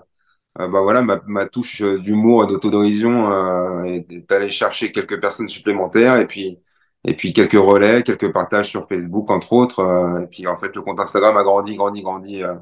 euh, 0.59 0.67
bah 0.67 0.81
voilà, 0.81 1.01
ma, 1.01 1.19
ma 1.27 1.45
touche 1.47 1.81
euh, 1.81 1.99
d'humour 1.99 2.43
et 2.43 2.47
d'autodérision 2.47 3.31
euh, 3.31 3.83
est, 3.85 4.31
allée 4.31 4.49
chercher 4.49 4.91
quelques 4.91 5.19
personnes 5.19 5.47
supplémentaires 5.47 6.17
et 6.17 6.27
puis 6.27 6.59
et 7.05 7.15
puis 7.15 7.33
quelques 7.33 7.53
relais, 7.53 8.03
quelques 8.03 8.31
partages 8.31 8.69
sur 8.69 8.87
Facebook 8.87 9.29
entre 9.31 9.53
autres. 9.53 9.79
euh, 9.79 10.21
et 10.23 10.27
puis 10.27 10.47
en 10.47 10.57
fait, 10.57 10.75
le 10.75 10.81
compte 10.81 10.99
Instagram 10.99 11.35
a 11.37 11.43
grandi, 11.43 11.75
grandi, 11.75 12.01
grandi 12.01 12.43
euh, 12.43 12.55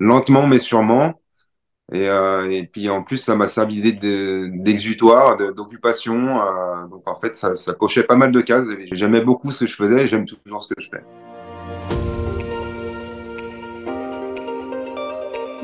lentement 0.00 0.46
mais 0.46 0.58
sûrement. 0.60 1.20
Et, 1.92 2.06
et 2.06 2.66
puis 2.66 2.88
en 2.90 3.02
plus, 3.04 3.18
ça 3.18 3.36
m'a 3.36 3.48
servi 3.48 3.80
d'exutoire, 3.94 5.36
de- 5.36 5.52
d'occupation. 5.52 6.36
donc 6.88 7.08
en 7.08 7.14
fait, 7.20 7.36
ça, 7.36 7.54
ça 7.56 7.74
cochait 7.74 8.04
pas 8.04 8.16
mal 8.16 8.32
de 8.32 8.40
cases. 8.40 8.68
J'aimais 8.92 9.20
beaucoup 9.20 9.50
ce 9.52 9.60
que 9.60 9.66
je 9.66 9.76
faisais 9.76 10.04
et 10.04 10.08
j'aime 10.08 10.26
toujours 10.26 10.62
ce 10.62 10.68
que 10.74 10.80
je 10.80 10.88
fais. 10.90 11.04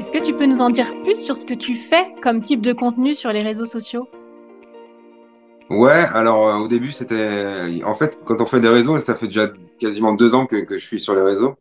Est-ce 0.02 0.10
que 0.10 0.18
tu 0.18 0.34
peux 0.34 0.46
nous 0.46 0.60
en 0.60 0.68
dire 0.68 0.92
plus 1.04 1.14
sur 1.14 1.36
ce 1.36 1.46
que 1.46 1.54
tu 1.54 1.76
fais 1.76 2.12
comme 2.20 2.42
type 2.42 2.60
de 2.60 2.72
contenu 2.72 3.14
sur 3.14 3.30
les 3.30 3.40
réseaux 3.40 3.66
sociaux? 3.66 4.08
Ouais, 5.70 5.92
alors 5.92 6.48
euh, 6.48 6.56
au 6.56 6.66
début, 6.66 6.90
c'était... 6.90 7.84
En 7.84 7.94
fait, 7.94 8.18
quand 8.24 8.40
on 8.40 8.46
fait 8.46 8.58
des 8.58 8.68
réseaux, 8.68 8.98
ça 8.98 9.14
fait 9.14 9.28
déjà 9.28 9.46
quasiment 9.78 10.12
deux 10.12 10.34
ans 10.34 10.46
que, 10.46 10.66
je 10.68 10.84
suis 10.84 10.98
sur 10.98 11.14
les 11.14 11.22
réseaux. 11.22 11.54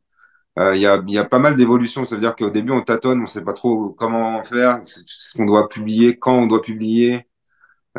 Euh, 0.58 0.76
Il 0.76 0.82
y 0.82 0.88
a, 0.88 1.00
y 1.08 1.20
a 1.20 1.24
pas 1.24 1.38
mal 1.38 1.56
d'évolutions. 1.56 2.04
Ça 2.04 2.16
veut 2.16 2.22
dire 2.22 2.36
qu'au 2.36 2.50
début, 2.50 2.72
on 2.72 2.82
tâtonne, 2.82 3.22
on 3.22 3.28
sait 3.28 3.44
pas 3.44 3.54
trop 3.54 3.90
comment 3.90 4.42
faire, 4.42 4.80
ce 4.84 5.38
qu'on 5.38 5.46
doit 5.46 5.70
publier, 5.70 6.18
quand 6.18 6.34
on 6.40 6.48
doit 6.48 6.64
publier. 6.64 7.28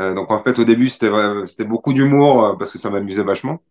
Euh, 0.01 0.13
donc 0.13 0.33
en 0.33 0.43
fait, 0.43 0.59
au 0.59 0.65
début, 0.65 0.89
c'était 0.89 1.65
beaucoup 1.65 1.93
d'humour 1.93 2.57
parce 2.59 2.73
que 2.73 2.79
ça 2.79 2.91
m'amusait 2.91 3.23
vachement. 3.23 3.63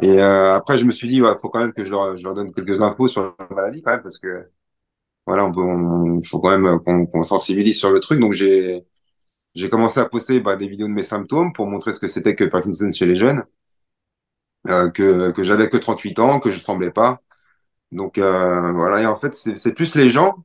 Et 0.00 0.22
après, 0.22 0.78
je 0.78 0.86
me 0.86 0.90
suis 0.90 1.08
dit, 1.08 1.16
il 1.16 1.36
faut 1.42 1.50
quand 1.50 1.60
même 1.60 1.74
que 1.74 1.84
je 1.84 1.90
leur, 1.90 2.16
je 2.16 2.24
leur 2.24 2.32
donne 2.34 2.50
quelques 2.50 2.80
infos 2.80 3.08
sur 3.08 3.36
la 3.38 3.54
maladie 3.54 3.82
quand 3.82 3.90
même 3.92 4.02
parce 4.02 4.18
que 4.18 4.48
voilà, 5.26 5.44
on 5.46 5.52
peut, 5.52 5.60
on- 5.62 6.22
faut 6.24 6.40
quand 6.40 6.58
même 6.58 6.80
qu'on 6.80 7.06
qu'on 7.06 7.22
sensibilise 7.24 7.78
sur 7.78 7.90
le 7.90 8.00
truc. 8.00 8.20
Donc 8.20 8.32
j'ai 8.32 8.84
j'ai 9.54 9.70
commencé 9.70 10.00
à 10.00 10.06
poster 10.06 10.40
bah, 10.40 10.56
des 10.56 10.68
vidéos 10.68 10.88
de 10.88 10.92
mes 10.94 11.02
symptômes 11.04 11.52
pour 11.54 11.66
montrer 11.68 11.92
ce 11.94 12.00
que 12.00 12.08
c'était 12.08 12.36
que 12.36 12.44
Parkinson 12.44 12.92
chez 12.92 13.06
les 13.06 13.16
jeunes, 13.16 13.44
euh, 14.68 14.90
que 14.90 15.30
que 15.32 15.44
j'avais 15.44 15.68
que 15.68 15.76
38 15.76 16.18
ans, 16.18 16.40
que 16.40 16.50
je 16.50 16.62
tremblais 16.62 16.90
pas. 16.90 17.20
Donc 17.92 18.18
euh, 18.18 18.72
voilà, 18.72 19.02
et 19.02 19.06
en 19.06 19.16
fait, 19.18 19.34
c'est 19.34 19.74
plus 19.74 19.96
les 19.96 20.10
gens 20.10 20.44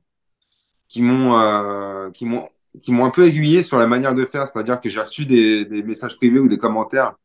qui 0.88 1.02
m'ont 1.02 1.38
euh, 1.40 2.12
qui 2.12 2.26
m'ont 2.26 2.50
qui 2.82 2.92
m'ont 2.94 3.06
un 3.06 3.12
peu 3.12 3.26
aiguillé 3.28 3.64
sur 3.64 3.80
la 3.80 3.88
manière 3.88 4.16
de 4.16 4.26
faire, 4.26 4.48
c'est-à-dire 4.48 4.82
que 4.82 4.90
j'ai 4.90 5.02
reçu 5.02 5.26
des, 5.26 5.66
des 5.66 5.84
messages 5.84 6.18
privés 6.18 6.40
ou 6.40 6.50
des 6.50 6.58
commentaires 6.60 7.16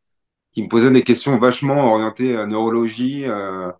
qui 0.52 0.62
me 0.64 0.68
posaient 0.68 0.90
des 0.92 1.04
questions 1.04 1.38
vachement 1.38 1.92
orientées 1.94 2.36
à 2.36 2.46
neurologie 2.46 3.24
euh, 3.26 3.70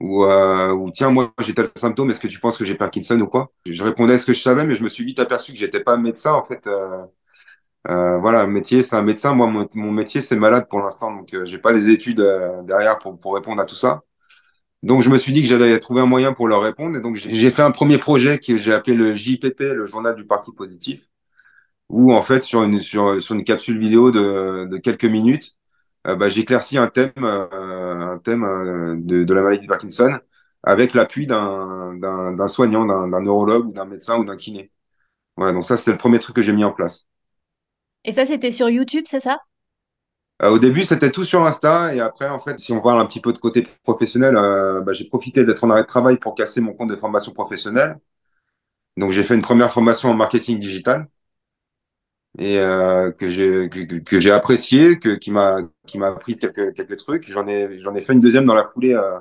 ou, 0.00 0.24
euh, 0.24 0.72
ou 0.72 0.90
tiens 0.90 1.10
moi 1.10 1.32
j'ai 1.40 1.54
tel 1.54 1.68
symptôme, 1.76 2.10
est-ce 2.10 2.20
que 2.20 2.28
tu 2.28 2.40
penses 2.40 2.58
que 2.58 2.64
j'ai 2.64 2.74
Parkinson 2.74 3.20
ou 3.20 3.26
quoi? 3.26 3.52
Je 3.66 3.82
répondais 3.84 4.14
à 4.14 4.18
ce 4.18 4.26
que 4.26 4.32
je 4.34 4.42
savais, 4.42 4.64
mais 4.66 4.74
je 4.74 4.82
me 4.84 4.88
suis 4.88 5.04
vite 5.04 5.18
aperçu 5.20 5.52
que 5.52 5.58
j'étais 5.58 5.80
pas 5.82 5.96
médecin 5.96 6.32
en 6.34 6.44
fait. 6.44 6.66
Euh, 6.66 7.04
euh, 7.88 8.18
voilà, 8.18 8.46
métier 8.46 8.82
c'est 8.82 8.96
un 8.96 9.02
médecin, 9.02 9.34
moi 9.34 9.46
mon, 9.48 9.68
mon 9.74 9.92
métier 9.92 10.20
c'est 10.22 10.36
malade 10.36 10.66
pour 10.70 10.80
l'instant, 10.80 11.14
donc 11.14 11.34
euh, 11.34 11.44
j'ai 11.44 11.58
pas 11.58 11.72
les 11.72 11.90
études 11.90 12.20
euh, 12.20 12.62
derrière 12.62 12.98
pour, 12.98 13.18
pour 13.18 13.34
répondre 13.34 13.60
à 13.62 13.66
tout 13.66 13.74
ça. 13.76 14.02
Donc, 14.82 15.02
je 15.02 15.10
me 15.10 15.18
suis 15.18 15.32
dit 15.32 15.40
que 15.42 15.48
j'allais 15.48 15.78
trouver 15.78 16.02
un 16.02 16.06
moyen 16.06 16.32
pour 16.34 16.46
leur 16.48 16.62
répondre. 16.62 16.96
Et 16.98 17.00
donc, 17.00 17.16
j'ai 17.16 17.50
fait 17.50 17.62
un 17.62 17.70
premier 17.70 17.98
projet 17.98 18.38
que 18.38 18.56
j'ai 18.58 18.72
appelé 18.72 18.94
le 18.96 19.14
JPP, 19.14 19.72
le 19.74 19.86
journal 19.86 20.14
du 20.14 20.26
Parti 20.26 20.52
positif, 20.52 21.08
où, 21.88 22.12
en 22.12 22.22
fait, 22.22 22.42
sur 22.44 22.62
une, 22.64 22.80
sur, 22.80 23.20
sur 23.22 23.34
une 23.34 23.44
capsule 23.44 23.78
vidéo 23.78 24.10
de, 24.10 24.66
de 24.66 24.78
quelques 24.78 25.04
minutes, 25.06 25.56
euh, 26.06 26.16
bah, 26.16 26.28
j'éclaircis 26.28 26.78
un 26.78 26.88
thème, 26.88 27.12
euh, 27.22 28.14
un 28.14 28.18
thème 28.18 28.44
euh, 28.44 28.96
de, 28.98 29.24
de 29.24 29.34
la 29.34 29.42
maladie 29.42 29.62
de 29.66 29.68
Parkinson 29.70 30.18
avec 30.62 30.94
l'appui 30.94 31.26
d'un 31.26 31.94
d'un 31.96 32.32
d'un 32.32 32.48
soignant, 32.48 32.86
d'un 32.86 33.08
d'un 33.08 33.20
neurologue 33.22 33.68
ou 33.68 33.72
d'un 33.72 33.86
médecin 33.86 34.18
ou 34.18 34.24
d'un 34.24 34.36
kiné. 34.36 34.70
Voilà, 35.36 35.52
donc 35.52 35.64
ça, 35.64 35.76
c'était 35.76 35.92
le 35.92 35.98
premier 35.98 36.18
truc 36.20 36.36
que 36.36 36.42
j'ai 36.42 36.52
mis 36.54 36.64
en 36.64 36.72
place. 36.72 37.06
Et 38.04 38.14
ça, 38.14 38.24
c'était 38.24 38.50
sur 38.50 38.70
YouTube, 38.70 39.04
c'est 39.06 39.20
ça? 39.20 39.38
Euh, 40.42 40.50
au 40.50 40.58
début, 40.58 40.82
c'était 40.84 41.10
tout 41.10 41.24
sur 41.24 41.44
Insta. 41.46 41.94
Et 41.94 42.00
après, 42.00 42.28
en 42.28 42.40
fait, 42.40 42.58
si 42.58 42.72
on 42.72 42.80
parle 42.80 43.00
un 43.00 43.06
petit 43.06 43.20
peu 43.20 43.32
de 43.32 43.38
côté 43.38 43.66
professionnel, 43.84 44.36
euh, 44.36 44.80
bah, 44.80 44.92
j'ai 44.92 45.04
profité 45.06 45.44
d'être 45.44 45.64
en 45.64 45.70
arrêt 45.70 45.82
de 45.82 45.86
travail 45.86 46.16
pour 46.18 46.34
casser 46.34 46.60
mon 46.60 46.72
compte 46.74 46.90
de 46.90 46.96
formation 46.96 47.32
professionnelle. 47.32 47.98
Donc, 48.96 49.12
j'ai 49.12 49.24
fait 49.24 49.34
une 49.36 49.42
première 49.42 49.72
formation 49.72 50.10
en 50.10 50.14
marketing 50.14 50.60
digital 50.60 51.08
et 52.38 52.58
euh, 52.58 53.12
que 53.12 53.28
j'ai 53.28 53.68
que, 53.68 54.20
j'ai 54.20 54.30
apprécié, 54.30 54.98
que 54.98 55.10
qui 55.16 55.30
m'a 55.30 55.58
qui 55.86 55.98
m'a 55.98 56.08
appris 56.08 56.36
quelques 56.36 56.74
quelques 56.74 56.96
trucs. 56.96 57.28
J'en 57.30 57.46
ai 57.46 57.78
j'en 57.80 57.94
ai 57.94 58.00
fait 58.02 58.12
une 58.12 58.20
deuxième 58.20 58.46
dans 58.46 58.54
la 58.54 58.66
foulée, 58.66 58.94
euh, 58.94 59.18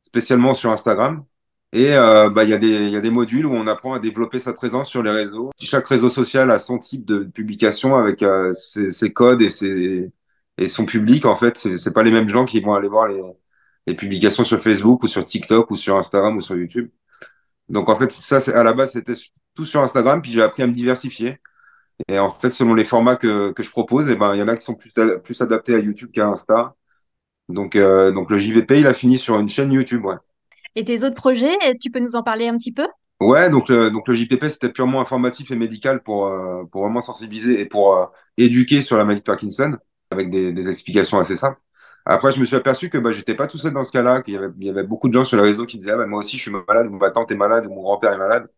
spécialement 0.00 0.54
sur 0.54 0.70
Instagram. 0.70 1.24
Et 1.72 1.94
euh, 1.94 2.30
bah 2.30 2.44
il 2.44 2.50
y 2.50 2.54
a 2.54 2.58
des 2.58 2.68
il 2.68 2.90
y 2.90 2.96
a 2.96 3.00
des 3.00 3.10
modules 3.10 3.46
où 3.46 3.52
on 3.54 3.66
apprend 3.66 3.94
à 3.94 3.98
développer 4.00 4.38
sa 4.40 4.52
présence 4.52 4.88
sur 4.90 5.02
les 5.02 5.10
réseaux. 5.10 5.50
Chaque 5.60 5.86
réseau 5.86 6.10
social 6.10 6.50
a 6.50 6.58
son 6.58 6.78
type 6.78 7.04
de 7.04 7.20
publication 7.24 7.96
avec 7.96 8.22
euh, 8.22 8.52
ses, 8.54 8.90
ses, 8.90 9.12
codes 9.12 9.42
et 9.42 9.50
ses 9.50 10.10
et 10.58 10.68
son 10.68 10.84
public. 10.86 11.26
En 11.26 11.36
fait, 11.36 11.56
c'est 11.58 11.78
c'est 11.78 11.92
pas 11.92 12.02
les 12.02 12.10
mêmes 12.10 12.28
gens 12.28 12.44
qui 12.44 12.60
vont 12.60 12.74
aller 12.74 12.88
voir 12.88 13.08
les 13.08 13.22
les 13.86 13.94
publications 13.94 14.44
sur 14.44 14.62
Facebook 14.62 15.02
ou 15.04 15.08
sur 15.08 15.24
TikTok 15.24 15.70
ou 15.70 15.76
sur 15.76 15.96
Instagram 15.96 16.36
ou 16.36 16.40
sur 16.40 16.56
YouTube. 16.56 16.90
Donc 17.68 17.88
en 17.88 17.98
fait 17.98 18.12
ça 18.12 18.38
à 18.54 18.64
la 18.64 18.72
base 18.72 18.92
c'était 18.92 19.14
tout 19.54 19.64
sur 19.64 19.82
Instagram 19.82 20.22
puis 20.22 20.32
j'ai 20.32 20.42
appris 20.42 20.62
à 20.62 20.66
me 20.66 20.72
diversifier. 20.72 21.38
Et 22.08 22.18
en 22.18 22.30
fait, 22.30 22.50
selon 22.50 22.74
les 22.74 22.84
formats 22.84 23.16
que, 23.16 23.52
que 23.52 23.62
je 23.62 23.70
propose, 23.70 24.08
et 24.10 24.12
eh 24.14 24.16
ben, 24.16 24.34
il 24.34 24.38
y 24.38 24.42
en 24.42 24.48
a 24.48 24.56
qui 24.56 24.64
sont 24.64 24.74
plus, 24.74 24.92
plus 25.22 25.40
adaptés 25.40 25.74
à 25.74 25.78
YouTube 25.78 26.10
qu'à 26.12 26.26
Insta. 26.26 26.74
Donc, 27.48 27.76
euh, 27.76 28.12
donc 28.12 28.30
le 28.30 28.36
JVP, 28.36 28.80
il 28.80 28.86
a 28.86 28.94
fini 28.94 29.18
sur 29.18 29.38
une 29.38 29.48
chaîne 29.48 29.72
YouTube, 29.72 30.04
ouais. 30.04 30.16
Et 30.76 30.84
tes 30.84 31.04
autres 31.04 31.16
projets, 31.16 31.56
tu 31.80 31.90
peux 31.90 31.98
nous 31.98 32.14
en 32.14 32.22
parler 32.22 32.48
un 32.48 32.56
petit 32.56 32.72
peu? 32.72 32.86
Ouais, 33.20 33.50
donc 33.50 33.68
le, 33.68 33.90
donc 33.90 34.08
le 34.08 34.14
JPP, 34.14 34.44
c'était 34.48 34.72
purement 34.72 35.00
informatif 35.00 35.50
et 35.50 35.56
médical 35.56 36.02
pour, 36.02 36.26
euh, 36.26 36.64
pour 36.70 36.82
vraiment 36.82 37.00
sensibiliser 37.00 37.60
et 37.60 37.66
pour 37.66 37.94
euh, 37.96 38.06
éduquer 38.38 38.80
sur 38.80 38.96
la 38.96 39.04
maladie 39.04 39.20
de 39.20 39.24
Parkinson, 39.24 39.76
avec 40.10 40.30
des, 40.30 40.52
des 40.52 40.68
explications 40.70 41.18
assez 41.18 41.36
simples. 41.36 41.60
Après, 42.06 42.32
je 42.32 42.40
me 42.40 42.44
suis 42.44 42.56
aperçu 42.56 42.88
que 42.88 42.96
bah, 42.96 43.12
j'étais 43.12 43.34
pas 43.34 43.46
tout 43.46 43.58
seul 43.58 43.74
dans 43.74 43.84
ce 43.84 43.92
cas-là, 43.92 44.22
qu'il 44.22 44.34
y 44.34 44.36
avait, 44.38 44.48
il 44.58 44.66
y 44.66 44.70
avait 44.70 44.84
beaucoup 44.84 45.08
de 45.08 45.14
gens 45.14 45.24
sur 45.24 45.36
les 45.36 45.42
réseaux 45.42 45.66
qui 45.66 45.76
disaient 45.76 45.92
ah, 45.92 45.96
bah, 45.98 46.06
moi 46.06 46.20
aussi 46.20 46.38
je 46.38 46.42
suis 46.42 46.50
malade, 46.50 46.86
ou 46.86 46.96
ma 46.96 47.10
tante 47.10 47.30
est 47.30 47.36
malade, 47.36 47.66
ou 47.66 47.70
mon 47.74 47.82
grand-père 47.82 48.12
est 48.14 48.18
malade 48.18 48.48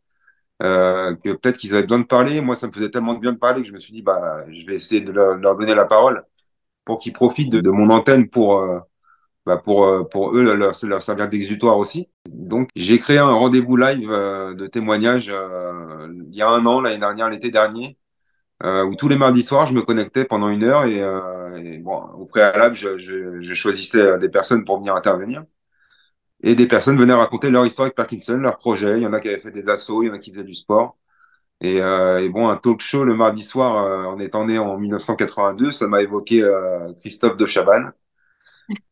euh, 0.62 1.14
que 1.16 1.30
peut-être 1.32 1.58
qu'ils 1.58 1.74
avaient 1.74 1.82
besoin 1.82 2.00
de 2.00 2.04
parler. 2.04 2.40
Moi, 2.40 2.54
ça 2.54 2.66
me 2.66 2.72
faisait 2.72 2.90
tellement 2.90 3.14
de 3.14 3.20
bien 3.20 3.32
de 3.32 3.38
parler 3.38 3.62
que 3.62 3.68
je 3.68 3.72
me 3.72 3.78
suis 3.78 3.92
dit, 3.92 4.02
bah, 4.02 4.44
je 4.50 4.66
vais 4.66 4.74
essayer 4.74 5.00
de 5.00 5.12
leur, 5.12 5.56
donner 5.56 5.74
la 5.74 5.84
parole 5.84 6.24
pour 6.84 6.98
qu'ils 6.98 7.12
profitent 7.12 7.52
de, 7.52 7.70
mon 7.70 7.90
antenne 7.90 8.28
pour, 8.28 8.58
euh, 8.58 8.80
bah, 9.44 9.58
pour, 9.58 9.84
euh, 9.86 10.04
pour 10.04 10.36
eux, 10.36 10.42
leur, 10.56 10.74
servir 11.02 11.28
d'exutoire 11.28 11.76
aussi. 11.76 12.08
Donc, 12.28 12.68
j'ai 12.76 12.98
créé 12.98 13.18
un 13.18 13.32
rendez-vous 13.32 13.76
live 13.76 14.08
euh, 14.12 14.54
de 14.54 14.66
témoignage 14.68 15.30
euh, 15.32 16.08
il 16.30 16.36
y 16.36 16.42
a 16.42 16.48
un 16.48 16.64
an, 16.66 16.80
l'année 16.80 16.98
dernière, 16.98 17.28
l'été 17.28 17.50
dernier, 17.50 17.98
où 18.64 18.94
tous 18.96 19.08
les 19.08 19.16
mardis 19.16 19.42
soirs, 19.42 19.66
je 19.66 19.74
me 19.74 19.82
connectais 19.82 20.24
pendant 20.24 20.48
une 20.48 20.62
heure 20.64 20.84
et, 20.84 21.04
au 21.04 22.26
préalable, 22.26 22.74
je 22.76 23.54
choisissais 23.54 24.18
des 24.18 24.28
personnes 24.28 24.64
pour 24.64 24.78
venir 24.78 24.94
intervenir. 24.94 25.44
Et 26.42 26.54
des 26.54 26.66
personnes 26.66 26.98
venaient 26.98 27.14
raconter 27.14 27.50
leur 27.50 27.66
histoire 27.66 27.86
avec 27.86 27.96
Parkinson, 27.96 28.36
leur 28.38 28.58
projet. 28.58 28.98
Il 28.98 29.02
y 29.02 29.06
en 29.06 29.12
a 29.12 29.20
qui 29.20 29.28
avaient 29.28 29.40
fait 29.40 29.52
des 29.52 29.68
assauts, 29.68 30.02
il 30.02 30.08
y 30.08 30.10
en 30.10 30.14
a 30.14 30.18
qui 30.18 30.32
faisaient 30.32 30.44
du 30.44 30.54
sport. 30.54 30.96
Et, 31.60 31.80
euh, 31.82 32.22
et 32.22 32.28
bon, 32.28 32.48
un 32.48 32.56
talk 32.56 32.80
show 32.80 33.04
le 33.04 33.14
mardi 33.14 33.42
soir, 33.44 33.76
euh, 33.84 34.04
en 34.06 34.18
étant 34.20 34.46
né 34.46 34.58
en 34.58 34.78
1982, 34.78 35.72
ça 35.72 35.88
m'a 35.88 36.02
évoqué 36.02 36.42
euh, 36.42 36.92
Christophe 37.00 37.36
de 37.36 37.46
Chabannes 37.46 37.92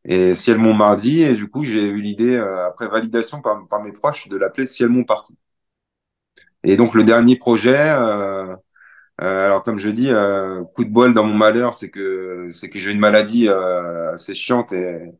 et 0.04 0.34
Ciel 0.34 0.58
Mon 0.58 0.74
Mardi. 0.74 1.22
Et 1.22 1.34
du 1.34 1.48
coup, 1.50 1.64
j'ai 1.64 1.86
eu 1.88 2.00
l'idée, 2.00 2.36
euh, 2.36 2.66
après 2.68 2.88
validation 2.88 3.40
par, 3.42 3.66
par, 3.68 3.82
mes 3.82 3.92
proches, 3.92 4.28
de 4.28 4.36
l'appeler 4.36 4.66
Ciel 4.66 4.88
Mon 4.88 5.04
Parti. 5.04 5.34
Et 6.64 6.76
donc, 6.76 6.94
le 6.94 7.04
dernier 7.04 7.36
projet, 7.36 7.78
euh, 7.78 8.54
euh, 9.22 9.46
alors 9.46 9.62
comme 9.64 9.78
je 9.78 9.90
dis, 9.90 10.08
coup 10.74 10.84
de 10.84 10.90
bol 10.90 11.14
dans 11.14 11.24
mon 11.24 11.34
malheur, 11.34 11.74
c'est 11.74 11.90
que 11.90 12.50
c'est 12.52 12.70
que 12.70 12.78
j'ai 12.78 12.92
une 12.92 13.00
maladie 13.00 13.48
assez 13.48 14.34
chiante 14.34 14.72
et 14.72 15.12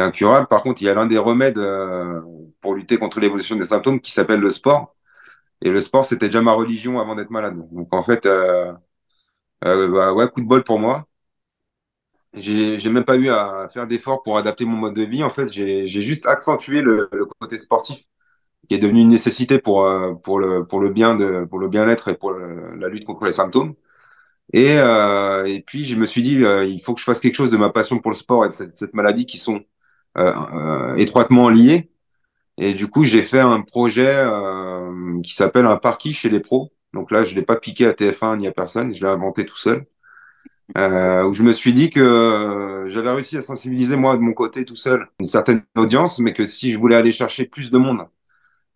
incurable. 0.00 0.46
Par 0.48 0.62
contre, 0.62 0.82
il 0.82 0.86
y 0.86 0.88
a 0.88 0.94
l'un 0.94 1.06
des 1.06 1.18
remèdes 1.18 1.58
euh, 1.58 2.20
pour 2.60 2.74
lutter 2.74 2.98
contre 2.98 3.20
l'évolution 3.20 3.56
des 3.56 3.66
symptômes 3.66 4.00
qui 4.00 4.12
s'appelle 4.12 4.40
le 4.40 4.50
sport. 4.50 4.94
Et 5.62 5.70
le 5.70 5.80
sport, 5.82 6.04
c'était 6.04 6.26
déjà 6.26 6.42
ma 6.42 6.52
religion 6.52 7.00
avant 7.00 7.14
d'être 7.14 7.30
malade. 7.30 7.56
Donc 7.72 7.92
en 7.92 8.02
fait, 8.02 8.26
euh, 8.26 8.72
euh, 9.64 9.88
bah, 9.88 10.14
ouais, 10.14 10.28
coup 10.30 10.40
de 10.42 10.46
bol 10.46 10.64
pour 10.64 10.80
moi. 10.80 11.06
J'ai, 12.34 12.90
même 12.90 13.04
pas 13.04 13.16
eu 13.16 13.30
à 13.30 13.68
faire 13.72 13.86
d'efforts 13.86 14.22
pour 14.22 14.36
adapter 14.36 14.64
mon 14.66 14.76
mode 14.76 14.94
de 14.94 15.02
vie. 15.02 15.22
En 15.22 15.30
fait, 15.30 15.48
j'ai, 15.50 15.88
juste 15.88 16.26
accentué 16.26 16.82
le, 16.82 17.08
côté 17.40 17.58
sportif, 17.58 18.04
qui 18.68 18.76
est 18.76 18.78
devenu 18.78 19.00
une 19.02 19.08
nécessité 19.08 19.58
pour 19.58 19.88
pour 20.22 20.38
le 20.40 20.66
pour 20.66 20.80
le 20.80 20.90
bien 20.90 21.14
de 21.16 21.44
pour 21.46 21.58
le 21.58 21.68
bien-être 21.68 22.08
et 22.08 22.16
pour 22.16 22.32
la 22.32 22.88
lutte 22.88 23.04
contre 23.06 23.24
les 23.24 23.32
symptômes. 23.32 23.74
Et 24.54 24.76
puis 25.66 25.84
je 25.84 25.96
me 25.96 26.06
suis 26.06 26.22
dit, 26.22 26.34
il 26.34 26.80
faut 26.84 26.94
que 26.94 27.00
je 27.00 27.04
fasse 27.04 27.20
quelque 27.20 27.36
chose 27.36 27.50
de 27.50 27.56
ma 27.56 27.70
passion 27.70 27.98
pour 28.00 28.10
le 28.10 28.16
sport 28.16 28.44
et 28.44 28.48
de 28.48 28.54
cette, 28.54 28.94
maladie 28.94 29.26
qui 29.26 29.38
sont 29.38 29.64
étroitement 30.96 31.48
liés. 31.50 31.90
Et 32.58 32.74
du 32.74 32.88
coup, 32.88 33.04
j'ai 33.04 33.22
fait 33.22 33.40
un 33.40 33.60
projet 33.62 34.14
euh, 34.16 35.20
qui 35.22 35.34
s'appelle 35.34 35.66
un 35.66 35.76
parquet 35.76 36.10
chez 36.12 36.30
les 36.30 36.40
pros. 36.40 36.72
Donc 36.92 37.10
là, 37.10 37.24
je 37.24 37.34
l'ai 37.34 37.42
pas 37.42 37.56
piqué 37.56 37.86
à 37.86 37.92
TF1 37.92 38.38
ni 38.38 38.46
à 38.46 38.52
personne, 38.52 38.94
je 38.94 39.04
l'ai 39.04 39.10
inventé 39.10 39.44
tout 39.44 39.56
seul. 39.56 39.86
Euh, 40.78 41.24
où 41.24 41.32
je 41.32 41.42
me 41.44 41.52
suis 41.52 41.72
dit 41.72 41.90
que 41.90 42.86
j'avais 42.88 43.10
réussi 43.10 43.36
à 43.36 43.42
sensibiliser 43.42 43.96
moi 43.96 44.16
de 44.16 44.22
mon 44.22 44.32
côté 44.32 44.64
tout 44.64 44.74
seul 44.74 45.08
une 45.20 45.26
certaine 45.26 45.62
audience, 45.76 46.18
mais 46.18 46.32
que 46.32 46.44
si 46.46 46.72
je 46.72 46.78
voulais 46.78 46.96
aller 46.96 47.12
chercher 47.12 47.46
plus 47.46 47.70
de 47.70 47.78
monde 47.78 48.08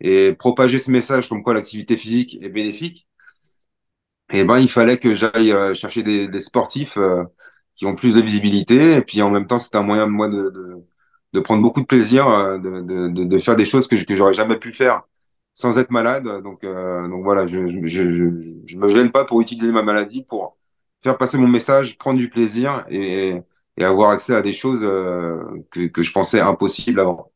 et 0.01 0.35
propager 0.35 0.79
ce 0.79 0.91
message 0.91 1.29
comme 1.29 1.43
quoi 1.43 1.55
l'activité 1.55 1.97
physique 1.97 2.39
est 2.43 2.49
bénéfique, 2.51 3.09
eh 4.33 4.45
ben 4.45 4.59
il 4.59 4.69
fallait 4.69 4.99
que 4.99 5.15
j'aille 5.15 5.53
chercher 5.75 6.03
des, 6.03 6.29
des 6.29 6.41
sportifs 6.41 6.97
euh, 6.97 7.25
qui 7.77 7.87
ont 7.87 7.95
plus 7.95 8.13
de 8.13 8.21
visibilité. 8.21 8.97
Et 8.97 9.03
puis 9.03 9.23
en 9.23 9.31
même 9.31 9.47
temps, 9.47 9.59
c'est 9.59 9.75
un 9.77 9.83
moyen 9.83 10.07
de 10.07 10.13
moi 10.13 10.29
de, 10.29 10.51
de, 10.51 10.87
de 11.33 11.41
prendre 11.41 11.63
beaucoup 11.63 11.81
de 11.81 11.87
plaisir, 11.87 12.29
euh, 12.29 12.59
de, 12.59 12.81
de, 13.09 13.25
de, 13.25 13.39
faire 13.39 13.57
des 13.57 13.65
choses 13.65 13.87
que, 13.87 13.97
j'aurais 14.15 14.33
jamais 14.35 14.57
pu 14.57 14.73
faire 14.73 15.03
sans 15.53 15.79
être 15.79 15.91
malade. 15.91 16.25
Donc, 16.43 16.65
euh, 16.65 17.07
donc 17.09 17.23
voilà, 17.25 17.47
je, 17.47 17.67
je, 17.67 17.87
je, 18.67 18.77
me 18.77 18.89
gêne 18.89 19.11
pas 19.11 19.25
pour 19.25 19.41
utiliser 19.41 19.73
ma 19.73 19.83
maladie 19.83 20.23
pour 20.23 20.57
faire 21.03 21.19
passer 21.19 21.39
mon 21.39 21.49
message, 21.49 21.99
prendre 21.99 22.19
du 22.19 22.29
plaisir 22.29 22.85
et, 22.91 23.41
et 23.77 23.85
avoir 23.85 24.11
accès 24.11 24.35
à 24.35 24.43
des 24.43 24.53
choses 24.53 24.81
euh, 24.83 25.39
que, 25.71 25.87
que 25.87 26.03
je 26.03 26.13
pensais 26.13 26.41
impossibles 26.41 27.01
avant. 27.01 27.31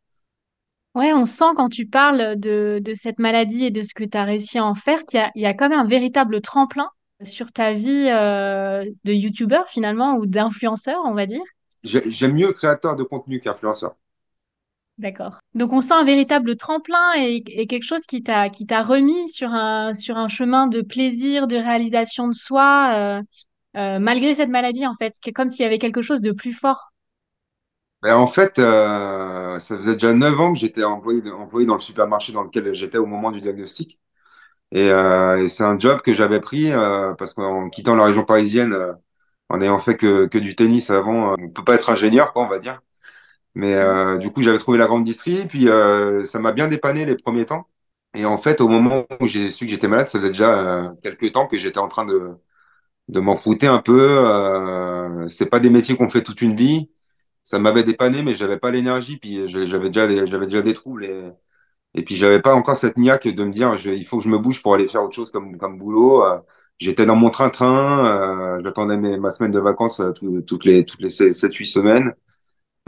Ouais, 0.95 1.13
on 1.13 1.25
sent 1.25 1.55
quand 1.57 1.69
tu 1.69 1.87
parles 1.87 2.39
de, 2.39 2.79
de 2.81 2.95
cette 2.95 3.19
maladie 3.19 3.65
et 3.65 3.71
de 3.73 3.83
ce 3.83 3.95
que 3.95 4.05
tu 4.05 4.17
as 4.17 4.25
réussi 4.25 4.59
à 4.59 4.65
en 4.65 4.75
faire 4.75 5.05
qu'il 5.07 5.21
y, 5.35 5.41
y 5.41 5.47
a, 5.47 5.53
quand 5.53 5.69
même 5.69 5.81
un 5.81 5.87
véritable 5.87 6.41
tremplin 6.41 6.89
sur 7.23 7.51
ta 7.51 7.73
vie 7.73 8.07
de 8.07 9.13
youtubeur 9.13 9.69
finalement 9.69 10.17
ou 10.17 10.27
d'influenceur, 10.27 11.01
on 11.05 11.15
va 11.15 11.27
dire. 11.27 11.43
J'aime 11.85 12.35
mieux 12.35 12.53
créateur 12.53 12.97
de 12.97 13.05
contenu 13.05 13.39
qu'influenceur. 13.41 13.95
D'accord. 14.99 15.41
Donc 15.55 15.73
on 15.73 15.81
sent 15.81 15.95
un 15.95 16.05
véritable 16.05 16.55
tremplin 16.57 17.15
et, 17.17 17.43
et 17.49 17.67
quelque 17.67 17.83
chose 17.83 18.07
qui 18.07 18.23
t'a 18.23 18.49
qui 18.49 18.65
t'a 18.65 18.83
remis 18.85 19.29
sur 19.29 19.49
un 19.53 19.93
sur 19.93 20.17
un 20.17 20.29
chemin 20.29 20.69
de 20.69 20.83
plaisir, 20.83 21.49
de 21.49 21.57
réalisation 21.57 22.29
de 22.29 22.33
soi, 22.33 22.93
euh, 22.95 23.23
euh, 23.77 23.99
malgré 24.01 24.35
cette 24.37 24.51
maladie 24.51 24.87
en 24.87 24.95
fait, 24.95 25.15
comme 25.35 25.49
s'il 25.49 25.65
y 25.65 25.67
avait 25.67 25.79
quelque 25.79 26.03
chose 26.03 26.23
de 26.23 26.33
plus 26.33 26.53
fort. 26.53 26.93
Ben, 28.03 28.17
en 28.17 28.27
fait, 28.27 28.59
euh, 28.59 29.59
ça 29.61 29.77
faisait 29.79 29.95
déjà 29.95 30.13
9 30.13 30.39
ans 30.39 30.53
que 30.53 30.59
j'étais 30.59 30.85
employé, 30.85 31.23
employé 31.31 31.67
dans 31.67 31.75
le 31.75 31.81
supermarché 31.81 32.33
dans 32.33 32.43
lequel 32.43 32.75
j'étais 32.75 32.99
au 32.99 33.07
moment 33.07 33.31
du 33.31 33.41
diagnostic. 33.41 33.99
Et, 34.73 34.89
et 34.89 35.49
c'est 35.49 35.65
un 35.65 35.79
job 35.79 36.01
que 36.03 36.15
j'avais 36.15 36.41
pris 36.41 36.71
parce 37.19 37.35
qu'en 37.35 37.71
quittant 37.71 37.97
la 37.97 38.05
région 38.07 38.25
parisienne, 38.25 38.75
en 39.55 39.61
ayant 39.61 39.79
fait 39.79 39.97
que, 39.97 40.39
du 40.39 40.57
tennis 40.57 40.91
avant, 40.91 41.33
euh, 41.33 41.37
on 41.41 41.49
peut 41.51 41.65
pas 41.65 41.75
être 41.75 41.91
ingénieur, 41.91 42.33
quoi, 42.33 42.45
on 42.45 42.49
va 42.49 42.59
dire. 42.59 42.81
Mais 43.55 43.75
euh, 43.75 44.19
du 44.19 44.31
coup, 44.33 44.43
j'avais 44.43 44.59
trouvé 44.59 44.79
la 44.79 44.87
grande 44.87 45.05
distrie, 45.05 45.47
puis 45.47 45.69
euh, 45.69 46.25
ça 46.25 46.39
m'a 46.41 46.53
bien 46.53 46.69
dépanné 46.69 47.07
les 47.07 47.17
premiers 47.17 47.47
temps. 47.47 47.69
Et 48.15 48.27
en 48.27 48.39
fait, 48.39 48.61
au 48.61 48.69
moment 48.69 49.07
où 49.21 49.27
j'ai 49.27 49.51
su 49.51 49.67
que 49.67 49.71
j'étais 49.73 49.89
malade, 49.89 50.09
ça 50.09 50.19
faisait 50.21 50.31
déjà 50.31 50.93
quelques 51.03 51.33
temps 51.33 51.47
que 51.49 51.59
j'étais 51.59 51.79
en 51.79 51.89
train 51.89 52.05
de, 52.07 52.33
de 53.09 53.21
m'en 53.21 53.37
fouter 53.39 53.67
un 53.69 53.81
peu. 53.81 55.27
C'est 55.29 55.47
pas 55.47 55.61
des 55.61 55.71
métiers 55.71 55.97
qu'on 55.97 56.11
fait 56.11 56.23
toute 56.23 56.43
une 56.43 56.57
vie. 56.57 56.91
Ça 57.45 57.59
m'avait 57.59 57.85
dépanné, 57.85 58.23
mais 58.23 58.35
j'avais 58.37 58.59
pas 58.59 58.71
l'énergie, 58.71 59.19
puis 59.19 59.49
j'avais 59.49 59.91
déjà, 59.91 60.07
déjà 60.09 60.63
des 60.63 60.75
troubles. 60.75 61.05
Et, 61.05 61.33
et 61.95 62.05
puis, 62.05 62.17
j'avais 62.17 62.43
pas 62.43 62.55
encore 62.55 62.77
cette 62.77 62.99
niaque 62.99 63.29
de 63.29 63.45
me 63.45 63.51
dire, 63.53 63.77
il 63.87 64.07
faut 64.07 64.19
que 64.19 64.25
je 64.25 64.29
me 64.31 64.39
bouge 64.39 64.63
pour 64.63 64.75
aller 64.75 64.89
faire 64.89 65.03
autre 65.05 65.15
chose 65.15 65.31
comme, 65.33 65.59
comme 65.59 65.79
boulot. 65.79 66.25
J'étais 66.79 67.07
dans 67.07 67.17
mon 67.17 67.31
train-train, 67.31 68.57
euh, 68.59 68.61
j'attendais 68.65 68.97
ma 68.97 69.31
semaine 69.31 69.53
de 69.53 69.61
vacances 69.61 70.01
euh, 70.01 70.13
tout, 70.13 70.43
toutes 70.43 70.65
les 70.65 70.85
toutes 70.85 71.01
les 71.01 71.09
7-8 71.09 71.67
semaines. 71.67 72.15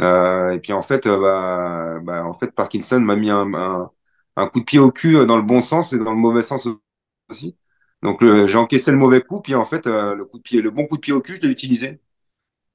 Euh, 0.02 0.52
et 0.52 0.60
puis 0.60 0.72
en 0.72 0.82
fait, 0.82 1.08
bah, 1.08 2.00
bah, 2.02 2.24
en 2.26 2.34
fait, 2.34 2.52
Parkinson 2.54 3.00
m'a 3.00 3.16
mis 3.16 3.30
un, 3.30 3.90
un, 4.36 4.48
coup 4.48 4.60
de 4.60 4.64
pied 4.64 4.78
au 4.78 4.90
cul 4.92 5.26
dans 5.26 5.36
le 5.36 5.42
bon 5.42 5.60
sens 5.60 5.92
et 5.92 5.98
dans 5.98 6.12
le 6.12 6.18
mauvais 6.18 6.42
sens 6.42 6.68
aussi. 7.30 7.56
Donc 8.02 8.22
j'ai 8.46 8.58
encaissé 8.58 8.90
le 8.92 8.98
mauvais 8.98 9.22
coup, 9.22 9.40
puis 9.40 9.54
en 9.54 9.66
fait, 9.66 9.86
le 9.86 10.24
coup 10.24 10.38
de 10.38 10.42
pied, 10.42 10.62
le 10.62 10.70
bon 10.70 10.86
coup 10.86 10.96
de 10.96 11.00
pied 11.00 11.12
au 11.12 11.20
cul, 11.22 11.36
je 11.36 11.42
l'ai 11.42 11.52
utilisé 11.52 12.00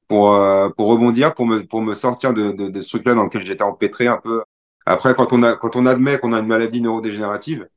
pour 0.08 0.30
pour 0.76 0.90
rebondir, 0.90 1.34
pour 1.36 1.46
me 1.48 1.62
pour 1.68 1.82
me 1.82 1.94
sortir 1.94 2.34
de, 2.34 2.52
de, 2.52 2.70
de 2.70 2.82
ce 2.82 2.90
truc-là 2.90 3.16
dans 3.16 3.24
lequel 3.26 3.46
j'étais 3.46 3.64
empêtré 3.64 4.08
un 4.08 4.18
peu. 4.18 4.44
Après, 4.86 5.16
quand 5.16 5.34
on 5.34 5.44
a 5.44 5.56
quand 5.56 5.76
on 5.76 5.86
admet 5.86 6.20
qu'on 6.20 6.34
a 6.34 6.40
une 6.40 6.48
maladie 6.48 6.82
neurodégénérative, 6.82 7.68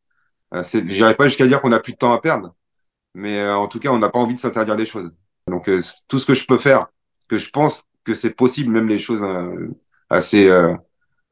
euh, 0.55 0.63
j'irai 0.87 1.15
pas 1.17 1.27
jusqu'à 1.27 1.47
dire 1.47 1.61
qu'on 1.61 1.73
a 1.73 1.81
plus 1.81 1.93
de 1.95 1.99
temps 1.99 2.13
à 2.13 2.21
perdre 2.21 2.55
mais 3.15 3.39
euh, 3.39 3.57
en 3.57 3.69
tout 3.69 3.81
cas, 3.81 3.91
on 3.91 3.99
n'a 3.99 4.11
pas 4.11 4.19
envie 4.19 4.35
de 4.35 4.41
s'interdire 4.41 4.77
des 4.77 4.87
choses. 4.87 5.13
Donc, 5.49 5.69
euh, 5.69 5.81
tout 6.09 6.19
ce 6.19 6.27
que 6.27 6.35
je 6.35 6.47
peux 6.47 6.59
faire 6.59 6.87
que 7.29 7.39
je 7.39 7.51
pense 7.51 7.85
que 8.05 8.15
c'est 8.15 8.31
possible, 8.31 8.73
même 8.73 8.89
les 8.89 8.99
choses 8.99 9.25
assez 10.11 10.51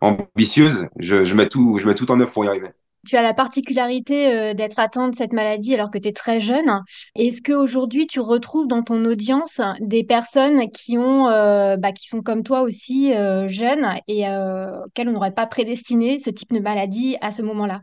ambitieuses, 0.01 0.89
je, 0.99 1.25
je, 1.25 1.35
mets 1.35 1.49
tout, 1.49 1.79
je 1.79 1.87
mets 1.87 1.95
tout 1.95 2.11
en 2.11 2.19
œuvre 2.19 2.33
pour 2.33 2.45
y 2.45 2.49
arriver. 2.49 2.71
Tu 3.07 3.17
as 3.17 3.23
la 3.23 3.35
particularité 3.35 4.33
euh, 4.33 4.55
d'être 4.55 4.79
atteint 4.79 5.09
de 5.09 5.17
cette 5.17 5.33
maladie 5.33 5.75
alors 5.75 5.91
que 5.91 5.99
tu 5.99 6.09
es 6.09 6.13
très 6.13 6.39
jeune. 6.39 6.83
Est-ce 7.17 7.43
qu'aujourd'hui, 7.43 8.07
tu 8.07 8.21
retrouves 8.21 8.69
dans 8.69 8.83
ton 8.83 9.05
audience 9.05 9.61
des 9.81 10.05
personnes 10.05 10.71
qui, 10.71 10.99
ont, 10.99 11.29
euh, 11.29 11.77
bah, 11.77 11.91
qui 11.91 12.07
sont 12.07 12.23
comme 12.23 12.45
toi 12.45 12.63
aussi 12.63 13.13
euh, 13.13 13.49
jeunes 13.49 13.97
et 14.07 14.29
auxquelles 14.29 15.09
on 15.09 15.13
n'aurait 15.13 15.35
pas 15.35 15.47
prédestiné 15.47 16.21
ce 16.21 16.31
type 16.31 16.53
de 16.53 16.61
maladie 16.61 17.17
à 17.21 17.33
ce 17.33 17.43
moment-là? 17.43 17.81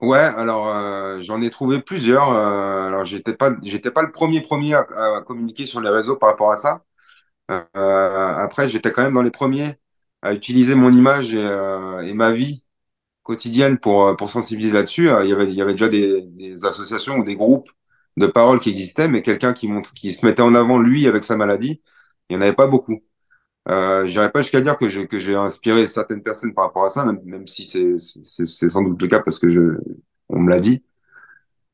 Ouais, 0.00 0.18
alors 0.18 1.20
j'en 1.22 1.40
ai 1.42 1.50
trouvé 1.50 1.80
plusieurs. 1.82 2.30
alors 2.32 3.04
j'étais 3.04 3.34
pas, 3.34 3.50
j'étais 3.64 3.90
pas 3.90 4.02
le 4.02 4.12
premier 4.12 4.40
premier 4.40 4.74
à, 4.74 4.80
à, 5.16 5.22
communiquer 5.22 5.66
sur 5.66 5.80
les 5.80 5.90
réseaux 5.90 6.16
par 6.16 6.28
rapport 6.30 6.52
à 6.52 6.56
ça. 6.56 6.84
après, 7.74 8.68
j'étais 8.68 8.92
quand 8.92 9.02
même 9.02 9.14
dans 9.14 9.22
les 9.22 9.30
premiers 9.30 9.76
à 10.22 10.34
utiliser 10.34 10.74
mon 10.74 10.92
image 10.92 11.34
et, 11.34 11.38
et 12.08 12.14
ma 12.14 12.32
vie 12.32 12.64
quotidienne 13.22 13.78
pour, 13.78 14.04
euh, 14.08 14.14
pour 14.16 14.30
sensibiliser 14.30 14.72
là-dessus. 14.74 15.10
Euh, 15.10 15.24
il 15.24 15.30
y 15.30 15.34
avait, 15.34 15.46
il 15.48 15.54
y 15.54 15.62
avait 15.62 15.72
déjà 15.74 15.88
des, 15.88 16.22
des 16.24 16.64
associations 16.66 17.18
ou 17.18 17.24
des 17.24 17.36
groupes 17.36 17.70
de 18.18 18.26
parole 18.28 18.60
qui 18.60 18.70
existaient, 18.70 19.08
mais 19.08 19.22
quelqu'un 19.22 19.52
qui, 19.54 19.68
montre, 19.68 19.94
qui 19.94 20.14
se 20.14 20.26
mettait 20.26 20.42
en 20.42 20.54
avant, 20.54 20.78
lui, 20.80 21.06
avec 21.08 21.24
sa 21.24 21.36
maladie, 21.36 21.82
il 22.30 22.36
n'y 22.38 22.44
en 22.44 22.46
avait 22.46 22.56
pas 22.56 22.66
beaucoup. 22.68 23.02
Euh, 23.70 24.06
J'irais 24.06 24.30
pas 24.30 24.42
jusqu'à 24.42 24.60
dire 24.60 24.78
que 24.78 24.88
j'ai 24.88 25.06
que 25.06 25.36
inspiré 25.36 25.86
certaines 25.86 26.22
personnes 26.22 26.54
par 26.54 26.64
rapport 26.66 26.86
à 26.86 26.90
ça, 26.90 27.04
même, 27.04 27.20
même 27.24 27.46
si 27.46 27.66
c'est 27.66 28.68
sans 28.70 28.82
doute 28.82 29.00
le 29.00 29.08
cas 29.08 29.20
parce 29.20 29.38
que 29.38 29.48
je, 29.50 29.60
on 30.28 30.40
me 30.40 30.50
l'a 30.50 30.60
dit. 30.60 30.82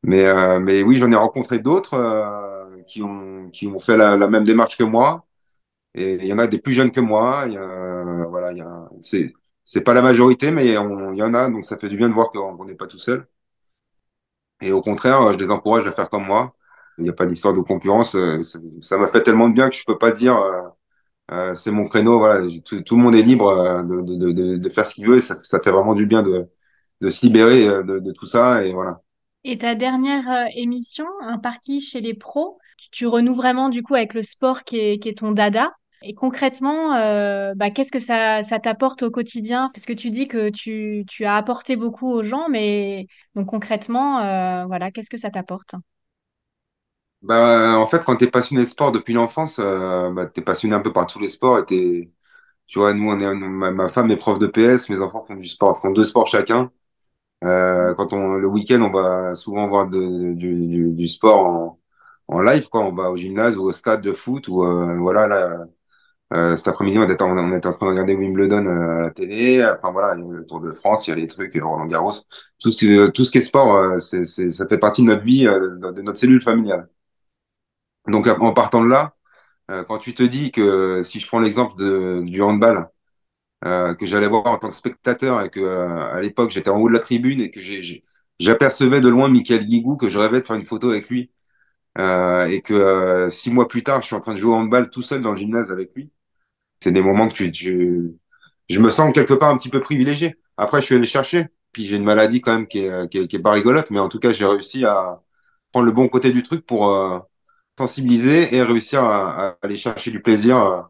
Mais, 0.02 0.26
euh, 0.26 0.60
mais 0.60 0.82
oui, 0.82 0.96
j'en 0.96 1.10
ai 1.12 1.16
rencontré 1.16 1.58
d'autres 1.58 1.94
euh, 1.94 2.82
qui, 2.86 3.02
ont, 3.02 3.48
qui 3.50 3.66
ont 3.66 3.80
fait 3.80 3.96
la, 3.96 4.16
la, 4.16 4.28
même 4.28 4.44
démarche 4.44 4.76
que 4.78 4.84
moi. 4.84 5.26
Et 5.94 6.14
il 6.16 6.26
y 6.26 6.32
en 6.34 6.38
a 6.40 6.46
des 6.48 6.58
plus 6.60 6.72
jeunes 6.74 6.92
que 6.92 7.00
moi. 7.00 7.44
Il 7.48 7.54
y 7.54 7.58
a, 7.58 8.26
voilà, 8.28 8.52
il 8.52 8.58
y 8.58 8.62
a, 8.62 8.88
c'est 9.00 9.34
c'est 9.64 9.82
pas 9.82 9.94
la 9.94 10.02
majorité, 10.02 10.50
mais 10.52 10.66
il 10.66 10.72
y 10.74 10.78
en 11.22 11.34
a, 11.34 11.48
donc 11.50 11.64
ça 11.64 11.78
fait 11.78 11.88
du 11.88 11.96
bien 11.96 12.08
de 12.08 12.14
voir 12.14 12.30
qu'on 12.32 12.64
n'est 12.66 12.74
pas 12.76 12.86
tout 12.86 12.98
seul. 12.98 13.26
Et 14.62 14.72
au 14.72 14.80
contraire, 14.82 15.32
je 15.32 15.38
les 15.38 15.50
encourage 15.50 15.86
à 15.86 15.92
faire 15.92 16.08
comme 16.10 16.26
moi. 16.26 16.54
Il 16.98 17.04
n'y 17.04 17.10
a 17.10 17.12
pas 17.12 17.26
d'histoire 17.26 17.54
de 17.54 17.60
concurrence. 17.60 18.14
Euh, 18.14 18.42
ça 18.80 18.98
m'a 18.98 19.08
fait 19.08 19.22
tellement 19.22 19.48
de 19.48 19.54
bien 19.54 19.68
que 19.68 19.74
je 19.76 19.84
peux 19.84 19.98
pas 19.98 20.12
dire 20.12 20.36
euh, 20.36 20.62
euh, 21.32 21.54
c'est 21.54 21.70
mon 21.70 21.86
créneau. 21.88 22.18
Voilà, 22.18 22.46
tout, 22.64 22.96
le 22.96 23.02
monde 23.02 23.14
est 23.14 23.22
libre 23.22 23.82
de, 23.82 24.56
de, 24.56 24.68
faire 24.68 24.86
ce 24.86 24.94
qu'il 24.94 25.06
veut 25.06 25.16
et 25.16 25.20
ça, 25.20 25.36
ça, 25.42 25.60
fait 25.60 25.70
vraiment 25.70 25.94
du 25.94 26.06
bien 26.06 26.22
de, 26.22 26.48
se 27.08 27.24
libérer 27.24 27.66
de, 27.66 28.12
tout 28.12 28.26
ça 28.26 28.64
et 28.64 28.72
voilà. 28.72 29.00
Et 29.44 29.58
ta 29.58 29.74
dernière 29.74 30.46
émission, 30.54 31.06
un 31.22 31.38
parti 31.38 31.80
chez 31.80 32.00
les 32.00 32.14
pros, 32.14 32.58
tu, 32.92 33.06
renoues 33.06 33.34
vraiment 33.34 33.68
du 33.68 33.82
coup 33.82 33.94
avec 33.94 34.14
le 34.14 34.22
sport 34.22 34.64
qui 34.64 34.78
est, 34.78 35.18
ton 35.18 35.32
dada. 35.32 35.72
Et 36.02 36.14
concrètement, 36.14 36.94
euh, 36.96 37.54
bah, 37.56 37.70
qu'est-ce 37.70 37.90
que 37.90 37.98
ça, 37.98 38.42
t'apporte 38.42 39.02
au 39.02 39.10
quotidien? 39.10 39.70
Parce 39.72 39.86
que 39.86 39.92
tu 39.94 40.10
dis 40.10 40.28
que 40.28 40.50
tu, 40.50 41.24
as 41.24 41.36
apporté 41.36 41.76
beaucoup 41.76 42.10
aux 42.10 42.22
gens, 42.22 42.48
mais 42.50 43.06
donc 43.34 43.46
concrètement, 43.46 44.20
euh, 44.20 44.66
voilà, 44.66 44.90
qu'est-ce 44.90 45.10
que 45.10 45.16
ça 45.16 45.30
t'apporte? 45.30 45.74
Bah, 47.24 47.78
En 47.78 47.86
fait, 47.86 48.04
quand 48.04 48.16
tu 48.16 48.24
es 48.24 48.30
passionné 48.30 48.62
de 48.64 48.68
sport 48.68 48.92
depuis 48.92 49.14
l'enfance, 49.14 49.58
euh, 49.58 50.10
bah, 50.12 50.26
tu 50.26 50.40
es 50.40 50.44
passionné 50.44 50.74
un 50.74 50.80
peu 50.80 50.92
par 50.92 51.06
tous 51.06 51.18
les 51.18 51.28
sports. 51.28 51.64
Et 51.70 52.10
tu 52.66 52.78
vois, 52.78 52.94
nous, 52.94 53.10
on 53.10 53.20
est, 53.20 53.34
ma, 53.34 53.88
femme 53.88 54.10
est 54.10 54.16
prof 54.16 54.38
de 54.38 54.46
PS, 54.46 54.88
mes 54.90 55.00
enfants 55.00 55.24
font 55.24 55.36
du 55.36 55.48
sport, 55.48 55.80
font 55.80 55.90
deux 55.90 56.04
sports 56.04 56.26
chacun. 56.28 56.70
quand 57.42 58.12
on, 58.12 58.34
le 58.34 58.48
week-end, 58.48 58.82
on 58.82 58.92
va 58.92 59.34
souvent 59.34 59.68
voir 59.68 59.88
de, 59.88 60.34
du, 60.34 60.92
du, 60.92 61.08
sport 61.08 61.46
en, 61.46 61.80
en 62.28 62.40
live, 62.40 62.68
quoi. 62.68 62.82
On 62.82 62.94
va 62.94 63.10
au 63.10 63.16
gymnase 63.16 63.56
ou 63.58 63.64
au 63.64 63.72
stade 63.72 64.02
de 64.02 64.12
foot 64.12 64.48
ou 64.48 64.56
voilà, 65.00 65.26
là, 65.28 65.66
euh, 66.32 66.56
cet 66.56 66.68
après-midi, 66.68 66.98
on 66.98 67.04
était, 67.04 67.22
en, 67.22 67.34
train 67.36 67.86
de 67.86 67.90
regarder 67.90 68.14
Wimbledon 68.16 68.66
euh, 68.66 68.98
à 68.98 69.00
la 69.02 69.10
télé. 69.10 69.64
Enfin 69.64 69.92
voilà, 69.92 70.14
il 70.16 70.24
y 70.24 70.28
a 70.28 70.32
le 70.38 70.44
Tour 70.44 70.60
de 70.60 70.72
France, 70.72 71.06
il 71.06 71.10
y 71.10 71.12
a 71.12 71.16
les 71.16 71.26
trucs, 71.28 71.54
Roland 71.54 71.86
Garros. 71.86 72.12
Tout 72.60 72.72
ce 72.72 72.78
qui, 72.78 73.12
tout 73.12 73.24
ce 73.24 73.30
qui 73.30 73.38
est 73.38 73.40
sport, 73.42 73.76
euh, 73.76 73.98
c'est, 73.98 74.24
ça 74.26 74.66
fait 74.66 74.78
partie 74.78 75.02
de 75.02 75.08
notre 75.08 75.22
vie, 75.22 75.44
de 75.44 76.02
notre 76.02 76.18
cellule 76.18 76.42
familiale. 76.42 76.88
Donc 78.08 78.26
en 78.28 78.52
partant 78.52 78.82
de 78.84 78.88
là, 78.88 79.14
quand 79.86 79.98
tu 79.98 80.14
te 80.14 80.22
dis 80.22 80.52
que 80.52 81.02
si 81.04 81.20
je 81.20 81.26
prends 81.26 81.40
l'exemple 81.40 81.76
du 82.24 82.42
handball, 82.42 82.88
que 83.62 84.06
j'allais 84.06 84.28
voir 84.28 84.46
en 84.46 84.58
tant 84.58 84.68
que 84.68 84.74
spectateur 84.74 85.42
et 85.42 85.50
que 85.50 85.88
à 86.14 86.20
l'époque 86.20 86.50
j'étais 86.50 86.70
en 86.70 86.78
haut 86.78 86.88
de 86.88 86.94
la 86.94 87.00
tribune 87.00 87.40
et 87.40 87.50
que 87.50 87.60
j'apercevais 88.38 89.00
de 89.00 89.08
loin 89.08 89.28
Michael 89.28 89.66
Guigou, 89.66 89.96
que 89.96 90.10
je 90.10 90.18
rêvais 90.18 90.40
de 90.42 90.46
faire 90.46 90.56
une 90.56 90.66
photo 90.66 90.90
avec 90.90 91.08
lui. 91.08 91.30
Euh, 91.98 92.46
et 92.48 92.60
que 92.60 93.28
six 93.30 93.50
mois 93.52 93.68
plus 93.68 93.84
tard, 93.84 94.02
je 94.02 94.06
suis 94.08 94.16
en 94.16 94.20
train 94.20 94.34
de 94.34 94.38
jouer 94.38 94.52
au 94.52 94.56
handball 94.56 94.90
tout 94.90 95.02
seul 95.02 95.22
dans 95.22 95.32
le 95.32 95.38
gymnase 95.38 95.70
avec 95.72 95.94
lui 95.94 96.10
c'est 96.84 96.92
des 96.92 97.02
moments 97.02 97.28
que 97.28 97.34
tu, 97.34 97.50
tu, 97.50 98.14
je 98.68 98.80
me 98.80 98.90
sens 98.90 99.12
quelque 99.14 99.34
part 99.34 99.50
un 99.50 99.56
petit 99.56 99.70
peu 99.70 99.80
privilégié. 99.80 100.36
Après, 100.56 100.80
je 100.80 100.86
suis 100.86 100.94
allé 100.94 101.06
chercher. 101.06 101.46
Puis 101.72 101.86
j'ai 101.86 101.96
une 101.96 102.04
maladie 102.04 102.40
quand 102.40 102.52
même 102.54 102.68
qui 102.68 102.80
est, 102.80 103.08
qui 103.08 103.18
est, 103.18 103.38
pas 103.40 103.52
rigolote, 103.52 103.90
mais 103.90 103.98
en 103.98 104.08
tout 104.08 104.20
cas, 104.20 104.32
j'ai 104.32 104.44
réussi 104.44 104.84
à 104.84 105.20
prendre 105.72 105.86
le 105.86 105.92
bon 105.92 106.08
côté 106.08 106.30
du 106.30 106.42
truc 106.42 106.64
pour 106.66 106.88
euh, 106.90 107.18
sensibiliser 107.78 108.54
et 108.54 108.62
réussir 108.62 109.04
à, 109.04 109.48
à, 109.48 109.56
aller 109.62 109.74
chercher 109.74 110.10
du 110.10 110.22
plaisir 110.22 110.58
euh, 110.58 110.80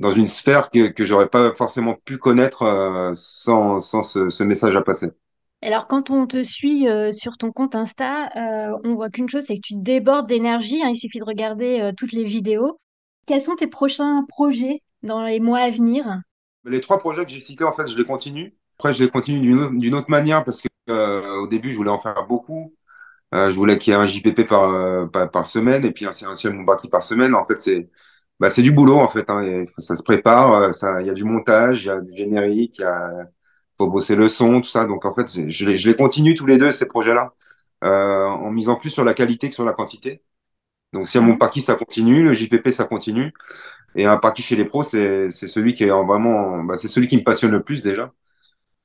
dans 0.00 0.10
une 0.10 0.26
sphère 0.26 0.70
que, 0.70 0.88
que 0.88 1.04
j'aurais 1.04 1.28
pas 1.28 1.54
forcément 1.54 1.94
pu 1.94 2.16
connaître 2.16 2.62
euh, 2.62 3.12
sans, 3.14 3.80
sans 3.80 4.02
ce, 4.02 4.30
ce, 4.30 4.42
message 4.42 4.74
à 4.74 4.82
passer. 4.82 5.10
Alors, 5.62 5.86
quand 5.86 6.08
on 6.08 6.26
te 6.26 6.42
suit 6.42 6.88
euh, 6.88 7.12
sur 7.12 7.36
ton 7.36 7.52
compte 7.52 7.74
Insta, 7.76 8.30
euh, 8.34 8.78
on 8.82 8.94
voit 8.94 9.10
qu'une 9.10 9.28
chose, 9.28 9.44
c'est 9.46 9.56
que 9.56 9.60
tu 9.62 9.74
débordes 9.76 10.26
d'énergie. 10.26 10.82
Hein, 10.82 10.88
il 10.88 10.96
suffit 10.96 11.18
de 11.18 11.24
regarder 11.24 11.92
toutes 11.96 12.12
les 12.12 12.24
vidéos. 12.24 12.80
Quels 13.26 13.42
sont 13.42 13.56
tes 13.56 13.66
prochains 13.66 14.24
projets 14.26 14.82
dans 15.02 15.22
les 15.22 15.38
mois 15.38 15.60
à 15.60 15.70
venir? 15.70 16.06
Les 16.64 16.80
trois 16.80 16.98
projets 16.98 17.24
que 17.24 17.30
j'ai 17.30 17.40
cités, 17.40 17.64
en 17.64 17.74
fait, 17.74 17.86
je 17.86 17.96
les 17.96 18.04
continue. 18.04 18.54
Après, 18.78 18.94
je 18.94 19.04
les 19.04 19.10
continue 19.10 19.40
d'une 19.40 19.94
autre, 19.94 20.10
manière 20.10 20.44
parce 20.44 20.62
que 20.62 20.68
au 21.42 21.46
début, 21.46 21.70
je 21.70 21.76
voulais 21.76 21.90
en 21.90 21.98
faire 21.98 22.26
beaucoup. 22.26 22.74
Euh, 23.34 23.50
je 23.50 23.56
voulais 23.56 23.78
qu'il 23.78 23.92
y 23.92 23.96
ait 23.96 23.98
un 23.98 24.06
JPP 24.06 24.46
par, 24.48 24.64
euh, 24.64 25.06
par, 25.06 25.30
par, 25.30 25.46
semaine 25.46 25.84
et 25.84 25.92
puis 25.92 26.04
un 26.06 26.12
séquentiel 26.12 26.54
Montbarki 26.54 26.88
par 26.88 27.02
semaine. 27.02 27.34
En 27.34 27.44
fait, 27.44 27.58
c'est 27.58 27.88
bah, 28.40 28.50
c'est 28.50 28.62
du 28.62 28.72
boulot 28.72 28.98
en 28.98 29.08
fait. 29.08 29.28
Hein, 29.28 29.64
ça 29.78 29.96
se 29.96 30.02
prépare, 30.02 30.74
ça, 30.74 31.00
il 31.00 31.06
y 31.06 31.10
a 31.10 31.14
du 31.14 31.24
montage, 31.24 31.84
il 31.84 31.88
y 31.88 31.90
a 31.90 32.00
du 32.00 32.16
générique, 32.16 32.78
il 32.78 32.82
y 32.82 32.84
a 32.84 33.28
faut 33.80 33.88
bosser 33.88 34.16
le 34.16 34.28
son, 34.28 34.60
tout 34.60 34.68
ça. 34.68 34.86
Donc 34.86 35.04
en 35.06 35.14
fait, 35.14 35.48
je 35.48 35.64
les, 35.66 35.78
je 35.78 35.88
les 35.88 35.96
continue 35.96 36.34
tous 36.34 36.46
les 36.46 36.58
deux 36.58 36.72
ces 36.72 36.86
projets-là, 36.86 37.34
euh, 37.84 38.26
en 38.26 38.50
misant 38.50 38.76
plus 38.76 38.90
sur 38.90 39.04
la 39.04 39.14
qualité 39.14 39.48
que 39.48 39.54
sur 39.54 39.64
la 39.64 39.72
quantité. 39.72 40.22
Donc 40.92 41.08
si 41.08 41.18
à 41.18 41.22
mon 41.22 41.36
parti 41.38 41.60
ça 41.62 41.76
continue, 41.76 42.22
le 42.24 42.34
JPP 42.34 42.70
ça 42.70 42.84
continue. 42.86 43.32
Et 43.96 44.06
un 44.06 44.18
parti 44.18 44.42
chez 44.42 44.56
les 44.56 44.64
pros, 44.66 44.84
c'est 44.84 45.30
celui 45.30 45.74
qui 45.74 45.84
est 45.84 45.90
vraiment, 45.90 46.62
bah, 46.64 46.76
c'est 46.78 46.88
celui 46.88 47.08
qui 47.08 47.16
me 47.18 47.24
passionne 47.24 47.52
le 47.52 47.62
plus 47.62 47.82
déjà. 47.82 48.12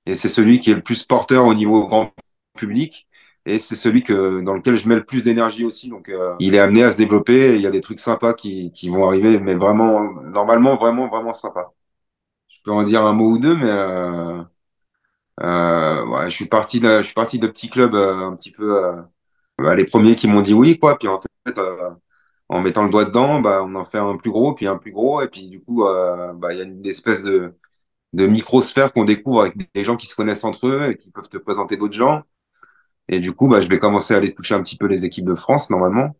Et 0.05 0.15
c'est 0.15 0.29
celui 0.29 0.59
qui 0.59 0.71
est 0.71 0.75
le 0.75 0.83
plus 0.83 1.03
porteur 1.03 1.45
au 1.45 1.53
niveau 1.53 1.87
grand 1.87 2.13
public. 2.57 3.07
Et 3.47 3.59
c'est 3.59 3.75
celui 3.75 4.01
que, 4.03 4.41
dans 4.41 4.55
lequel 4.55 4.75
je 4.75 4.89
mets 4.89 4.95
le 4.95 5.05
plus 5.05 5.21
d'énergie 5.23 5.65
aussi. 5.65 5.89
Donc, 5.89 6.09
euh, 6.09 6.35
il 6.39 6.55
est 6.55 6.59
amené 6.59 6.83
à 6.83 6.91
se 6.91 6.97
développer. 6.97 7.55
il 7.55 7.61
y 7.61 7.67
a 7.67 7.71
des 7.71 7.81
trucs 7.81 7.99
sympas 7.99 8.33
qui, 8.33 8.71
qui 8.71 8.89
vont 8.89 9.07
arriver, 9.07 9.39
mais 9.39 9.55
vraiment, 9.55 10.01
normalement, 10.23 10.75
vraiment, 10.77 11.07
vraiment 11.07 11.33
sympa. 11.33 11.71
Je 12.49 12.57
peux 12.63 12.71
en 12.71 12.83
dire 12.83 13.05
un 13.05 13.13
mot 13.13 13.31
ou 13.31 13.39
deux, 13.39 13.55
mais 13.55 13.65
euh, 13.69 14.43
euh, 15.41 16.05
ouais, 16.07 16.25
je 16.29 16.35
suis 16.35 16.45
parti 16.45 16.79
de, 16.79 16.97
je 16.99 17.03
suis 17.03 17.13
parti 17.13 17.39
de 17.39 17.47
petits 17.47 17.69
clubs 17.69 17.93
euh, 17.95 18.27
un 18.27 18.35
petit 18.35 18.51
peu, 18.51 18.83
euh, 18.85 19.01
bah, 19.59 19.75
les 19.75 19.85
premiers 19.85 20.15
qui 20.15 20.27
m'ont 20.27 20.41
dit 20.41 20.53
oui, 20.53 20.79
quoi. 20.79 20.97
Puis 20.97 21.07
en 21.07 21.19
fait, 21.21 21.57
euh, 21.59 21.91
en 22.49 22.61
mettant 22.61 22.83
le 22.85 22.91
doigt 22.91 23.05
dedans, 23.05 23.41
bah, 23.41 23.61
on 23.63 23.75
en 23.75 23.85
fait 23.85 23.99
un 23.99 24.17
plus 24.17 24.31
gros, 24.31 24.53
puis 24.55 24.67
un 24.67 24.77
plus 24.77 24.91
gros, 24.91 25.21
et 25.21 25.27
puis 25.29 25.49
du 25.49 25.61
coup, 25.63 25.83
bah, 25.83 26.53
il 26.53 26.57
y 26.59 26.61
a 26.61 26.65
une 26.65 26.85
espèce 26.87 27.23
de, 27.23 27.55
de 28.13 28.27
microsphère 28.27 28.93
qu'on 28.93 29.05
découvre 29.05 29.41
avec 29.41 29.55
des 29.73 29.83
gens 29.83 29.97
qui 29.97 30.07
se 30.07 30.15
connaissent 30.15 30.45
entre 30.45 30.67
eux 30.67 30.91
et 30.91 30.97
qui 30.97 31.11
peuvent 31.11 31.29
te 31.29 31.37
présenter 31.37 31.77
d'autres 31.77 31.95
gens. 31.95 32.23
Et 33.09 33.19
du 33.19 33.33
coup, 33.33 33.47
bah, 33.49 33.61
je 33.61 33.69
vais 33.69 33.79
commencer 33.79 34.13
à 34.13 34.17
aller 34.17 34.33
toucher 34.33 34.55
un 34.55 34.63
petit 34.63 34.77
peu 34.77 34.87
les 34.87 35.05
équipes 35.05 35.25
de 35.25 35.35
France 35.35 35.69
normalement. 35.69 36.15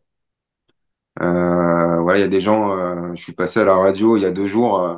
Euh, 1.21 2.02
voilà, 2.02 2.19
il 2.19 2.21
y 2.21 2.26
a 2.26 2.28
des 2.28 2.41
gens. 2.41 2.78
Euh, 2.78 3.13
je 3.15 3.24
suis 3.24 3.34
passé 3.34 3.60
à 3.62 3.65
la 3.65 3.76
radio 3.76 4.17
il 4.17 4.24
y 4.24 4.26
a 4.26 4.32
deux 4.32 4.45
jours 4.48 4.80
euh, 4.82 4.98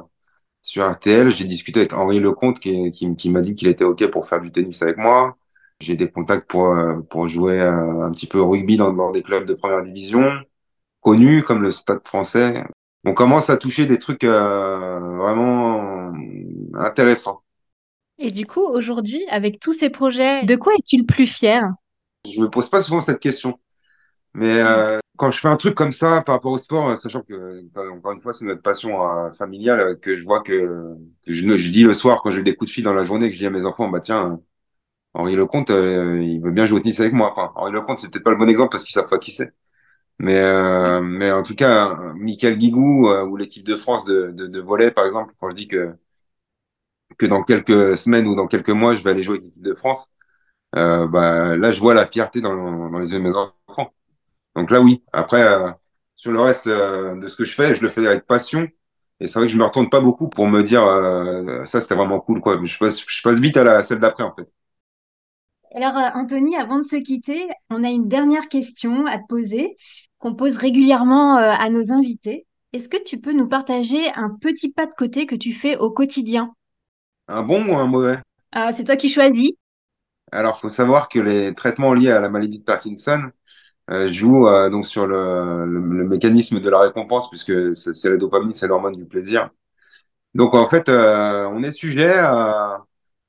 sur 0.62 0.90
RTL. 0.90 1.32
J'ai 1.32 1.46
discuté 1.46 1.82
avec 1.82 1.94
Henri 1.94 2.20
Lecomte 2.20 2.60
qui, 2.60 2.92
qui, 2.92 3.16
qui 3.16 3.30
m'a 3.32 3.42
dit 3.42 3.56
qu'il 3.56 3.68
était 3.70 3.84
ok 3.84 4.08
pour 4.12 4.28
faire 4.28 4.42
du 4.42 4.52
tennis 4.52 4.82
avec 4.82 4.98
moi. 4.98 5.38
J'ai 5.82 5.96
des 5.96 6.10
contacts 6.12 6.50
pour 6.50 6.76
pour 7.10 7.28
jouer 7.28 7.62
un 7.62 8.12
petit 8.12 8.28
peu 8.28 8.40
au 8.40 8.50
rugby 8.50 8.78
dans, 8.78 8.94
dans 8.94 9.12
des 9.12 9.24
clubs 9.24 9.46
de 9.46 9.54
première 9.54 9.84
division 9.84 10.32
connus 11.02 11.44
comme 11.44 11.62
le 11.62 11.72
Stade 11.72 12.02
français. 12.06 12.64
On 13.06 13.14
commence 13.14 13.50
à 13.50 13.58
toucher 13.58 13.86
des 13.86 14.00
trucs 14.00 14.24
euh, 14.26 15.00
vraiment 15.18 16.14
intéressants. 16.76 17.44
Et 18.20 18.32
du 18.32 18.46
coup, 18.46 18.62
aujourd'hui, 18.62 19.26
avec 19.30 19.60
tous 19.60 19.74
ces 19.74 19.90
projets, 19.90 20.44
de 20.44 20.56
quoi 20.56 20.74
es-tu 20.74 20.98
le 20.98 21.06
plus 21.06 21.28
fier? 21.28 21.62
Je 22.26 22.42
me 22.42 22.50
pose 22.50 22.70
pas 22.70 22.82
souvent 22.82 23.02
cette 23.02 23.20
question. 23.20 23.60
Mais 24.34 24.60
euh, 24.60 25.00
quand 25.18 25.32
je 25.32 25.40
fais 25.40 25.48
un 25.48 25.56
truc 25.56 25.76
comme 25.76 25.92
ça 25.92 26.22
par 26.22 26.36
rapport 26.36 26.52
au 26.52 26.58
sport, 26.58 26.98
sachant 26.98 27.22
que, 27.22 27.64
encore 27.92 28.12
une 28.12 28.22
fois, 28.22 28.34
c'est 28.34 28.46
notre 28.46 28.62
passion 28.62 29.02
euh, 29.02 29.32
familiale, 29.34 30.00
que 30.00 30.16
je 30.16 30.24
vois 30.24 30.42
que, 30.42 30.96
que 31.26 31.34
je, 31.34 31.70
dis 31.70 31.84
le 31.84 31.94
soir 31.94 32.22
quand 32.22 32.32
j'ai 32.32 32.44
des 32.44 32.56
coups 32.56 32.70
de 32.70 32.74
fil 32.74 32.84
dans 32.84 32.94
la 32.94 33.04
journée, 33.04 33.30
que 33.30 33.34
je 33.34 33.40
dis 33.40 33.46
à 33.48 33.52
mes 33.52 33.66
enfants, 33.66 33.88
bah 33.90 34.00
tiens, 34.00 34.40
Henri 35.14 35.36
Lecomte, 35.36 35.70
il 35.70 36.40
veut 36.42 36.52
bien 36.52 36.66
jouer 36.66 36.80
au 36.80 36.82
tennis 36.82 37.00
avec 37.00 37.14
moi. 37.14 37.34
Enfin, 37.36 37.52
Henri 37.56 37.72
Lecomte, 37.72 38.00
c'est 38.00 38.12
peut-être 38.12 38.24
pas 38.24 38.32
le 38.32 38.38
bon 38.38 38.50
exemple 38.50 38.72
parce 38.72 38.84
qu'ils 38.84 38.94
savent 38.94 39.10
pas 39.10 39.20
qui 39.20 39.32
c'est. 39.32 39.54
Mais, 40.20 40.40
euh, 40.42 41.02
mais 41.02 41.32
en 41.32 41.44
tout 41.44 41.56
cas, 41.56 41.96
Michael 42.16 42.58
Guigou 42.58 43.08
euh, 43.10 43.26
ou 43.26 43.38
l'équipe 43.38 43.64
de 43.66 43.76
France 43.76 44.04
de, 44.06 44.32
de, 44.32 44.48
de 44.48 44.62
volley, 44.62 44.92
par 44.92 45.06
exemple, 45.06 45.34
quand 45.40 45.50
je 45.52 45.56
dis 45.56 45.68
que, 45.68 45.96
que 47.18 47.26
dans 47.26 47.44
quelques 47.44 47.98
semaines 47.98 48.28
ou 48.28 48.36
dans 48.36 48.48
quelques 48.48 48.70
mois, 48.70 48.94
je 48.94 49.04
vais 49.04 49.12
aller 49.12 49.24
jouer 49.24 49.38
avec 49.38 49.46
l'équipe 49.46 49.64
de 49.64 49.74
France, 49.74 50.10
euh, 50.76 51.08
bah, 51.08 51.56
là, 51.56 51.72
je 51.72 51.80
vois 51.80 51.94
la 51.94 52.06
fierté 52.06 52.42
dans, 52.42 52.90
les 53.00 53.12
yeux 53.14 53.20
de 53.20 53.24
mes 53.24 53.36
enfants. 53.36 53.94
Donc 54.56 54.72
là, 54.72 54.82
oui. 54.82 55.04
Après, 55.14 55.44
euh, 55.44 55.72
sur 56.16 56.32
le 56.32 56.42
reste 56.42 56.68
euh, 56.68 57.16
de 57.20 57.28
ce 57.28 57.36
que 57.38 57.46
je 57.46 57.54
fais, 57.54 57.76
je 57.76 57.82
le 57.82 57.90
fais 57.90 58.06
avec 58.08 58.26
passion. 58.26 58.68
Et 59.20 59.28
c'est 59.28 59.40
vrai 59.40 59.48
que 59.48 59.54
je 59.54 59.58
me 59.58 59.64
retourne 59.64 59.90
pas 59.90 60.02
beaucoup 60.02 60.30
pour 60.30 60.48
me 60.48 60.64
dire 60.64 60.84
euh, 60.84 61.66
ça, 61.66 61.82
c'était 61.82 61.96
vraiment 61.96 62.20
cool, 62.20 62.42
quoi. 62.42 62.60
Je 62.64 62.78
passe, 62.78 63.04
je 63.08 63.22
passe 63.22 63.40
vite 63.40 63.58
à 63.58 63.64
la 63.64 63.84
celle 63.84 64.00
d'après, 64.00 64.24
en 64.24 64.34
fait. 64.34 64.52
Alors, 65.76 65.96
Anthony, 66.16 66.56
avant 66.56 66.78
de 66.78 66.84
se 66.84 66.96
quitter, 66.96 67.48
on 67.70 67.84
a 67.84 67.90
une 67.90 68.08
dernière 68.08 68.48
question 68.48 69.06
à 69.06 69.18
te 69.18 69.28
poser, 69.28 69.76
qu'on 70.18 70.34
pose 70.34 70.58
régulièrement 70.58 71.36
à 71.38 71.70
nos 71.70 71.92
invités. 71.92 72.48
Est-ce 72.74 72.90
que 72.90 73.02
tu 73.04 73.20
peux 73.20 73.34
nous 73.34 73.48
partager 73.48 74.12
un 74.16 74.30
petit 74.42 74.72
pas 74.72 74.86
de 74.86 74.94
côté 74.94 75.26
que 75.26 75.36
tu 75.36 75.54
fais 75.54 75.78
au 75.78 75.92
quotidien? 75.92 76.54
Un 77.30 77.42
bon 77.44 77.66
ou 77.70 77.78
un 77.78 77.88
mauvais? 77.88 78.20
Ah, 78.52 78.72
c'est 78.74 78.84
toi 78.84 78.98
qui 78.98 79.08
choisis. 79.10 79.52
Alors, 80.32 80.60
faut 80.60 80.70
savoir 80.70 81.08
que 81.10 81.20
les 81.20 81.54
traitements 81.56 81.94
liés 81.94 82.12
à 82.12 82.20
la 82.20 82.30
maladie 82.30 82.60
de 82.60 82.64
Parkinson 82.66 83.22
euh, 83.92 84.10
jouent 84.10 84.48
euh, 84.48 84.70
donc 84.70 84.86
sur 84.88 85.08
le, 85.08 85.66
le, 85.66 85.80
le 85.82 86.06
mécanisme 86.08 86.60
de 86.62 86.70
la 86.70 86.80
récompense, 86.82 87.30
puisque 87.30 87.76
c'est 87.76 88.10
la 88.10 88.18
dopamine, 88.18 88.54
c'est 88.54 88.68
l'hormone 88.68 88.94
du 88.94 89.06
plaisir. 89.06 89.52
Donc, 90.36 90.56
en 90.56 90.70
fait, 90.70 90.90
euh, 90.90 91.48
on 91.52 91.64
est 91.64 91.72
sujet 91.74 92.14
à, 92.14 92.86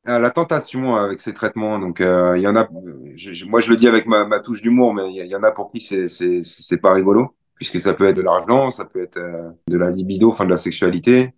à 0.07 0.19
la 0.21 0.31
tentation 0.31 0.97
avec 0.97 1.21
ces 1.21 1.35
traitements. 1.35 1.79
Donc, 1.81 2.01
euh, 2.01 2.39
il 2.39 2.43
y 2.43 2.49
en 2.49 2.57
a, 2.57 2.69
je- 3.17 3.47
moi, 3.47 3.61
je 3.61 3.71
le 3.71 3.77
dis 3.77 3.89
avec 3.89 4.07
ma, 4.07 4.27
ma 4.27 4.41
touche 4.41 4.63
d'humour, 4.63 4.95
mais 4.95 5.13
il 5.15 5.27
y, 5.27 5.37
en 5.37 5.43
a 5.45 5.53
pour 5.53 5.71
qui 5.71 5.81
c'est 5.81 6.09
c'est 6.09 6.43
c'est 6.45 6.79
pas 6.79 6.93
rigolo, 6.95 7.37
puisque 7.57 7.81
ça 7.81 7.95
peut 7.95 8.07
être 8.09 8.17
de 8.17 8.23
l'argent, 8.23 8.71
ça 8.71 8.85
peut 8.87 9.03
être 9.03 9.19
euh, 9.19 9.51
de 9.69 9.79
la 9.79 9.91
libido, 9.91 10.31
enfin 10.33 10.45
de 10.47 10.51
la 10.51 10.57
sexualité. 10.59 11.35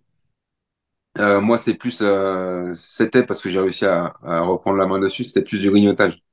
Euh, 1.19 1.41
moi, 1.41 1.57
c'est 1.57 1.73
plus, 1.73 1.99
euh, 2.01 2.73
c'était 2.73 3.23
parce 3.23 3.41
que 3.41 3.49
j'ai 3.49 3.59
réussi 3.59 3.85
à, 3.85 4.13
reprendre 4.23 4.77
la 4.77 4.85
main 4.85 4.99
dessus, 4.99 5.23
c'était 5.23 5.41
plus 5.41 5.59
du 5.59 5.69
grignotage. 5.69 6.23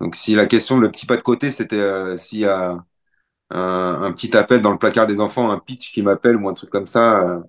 Donc, 0.00 0.16
si 0.16 0.34
la 0.34 0.46
question, 0.46 0.78
le 0.78 0.90
petit 0.90 1.06
pas 1.06 1.16
de 1.16 1.22
côté, 1.22 1.50
c'était 1.50 1.76
euh, 1.76 2.16
s'il 2.18 2.40
y 2.40 2.46
a 2.46 2.84
un, 3.50 4.12
petit 4.12 4.36
appel 4.36 4.62
dans 4.62 4.72
le 4.72 4.78
placard 4.78 5.06
des 5.06 5.20
enfants, 5.20 5.50
un 5.50 5.58
pitch 5.58 5.92
qui 5.92 6.02
m'appelle 6.02 6.36
ou 6.36 6.48
un 6.48 6.54
truc 6.54 6.70
comme 6.70 6.86
ça, 6.86 7.22
euh, 7.22 7.40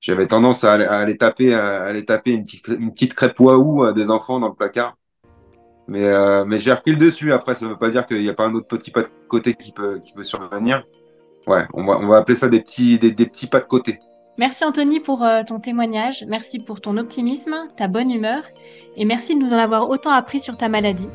j'avais 0.00 0.26
tendance 0.26 0.64
à 0.64 0.74
aller, 0.74 0.84
à 0.86 0.98
aller 0.98 1.16
taper, 1.18 1.54
à 1.54 1.84
aller 1.84 2.04
taper 2.04 2.32
une 2.32 2.44
petite, 2.44 3.14
crêpe 3.14 3.38
waouh 3.40 3.92
des 3.92 4.10
enfants 4.10 4.40
dans 4.40 4.48
le 4.48 4.54
placard. 4.54 4.96
Mais, 5.88 6.44
mais 6.46 6.58
j'ai 6.58 6.72
repris 6.72 6.96
dessus. 6.96 7.32
Après, 7.32 7.54
ça 7.54 7.66
veut 7.66 7.78
pas 7.78 7.90
dire 7.90 8.06
qu'il 8.06 8.20
n'y 8.20 8.28
a 8.28 8.34
pas 8.34 8.46
un 8.46 8.54
autre 8.54 8.68
petit 8.68 8.90
pas 8.90 9.02
de 9.02 9.08
côté 9.28 9.54
qui 9.54 9.72
peut, 9.72 9.98
qui 9.98 10.12
peut 10.12 10.24
survenir. 10.24 10.84
Ouais, 11.46 11.66
on 11.72 11.84
va, 11.84 11.98
on 11.98 12.12
appeler 12.12 12.36
ça 12.36 12.48
des 12.48 12.60
petits, 12.60 12.98
des 12.98 13.12
petits 13.12 13.46
pas 13.46 13.60
de 13.60 13.66
côté. 13.66 13.98
Merci 14.38 14.64
Anthony 14.64 15.00
pour 15.00 15.24
euh, 15.24 15.42
ton 15.44 15.58
témoignage, 15.58 16.24
merci 16.28 16.60
pour 16.60 16.80
ton 16.80 16.96
optimisme, 16.96 17.56
ta 17.76 17.88
bonne 17.88 18.08
humeur, 18.08 18.44
et 18.96 19.04
merci 19.04 19.34
de 19.34 19.40
nous 19.42 19.52
en 19.52 19.58
avoir 19.58 19.90
autant 19.90 20.12
appris 20.12 20.38
sur 20.38 20.56
ta 20.56 20.68
maladie. 20.68 21.08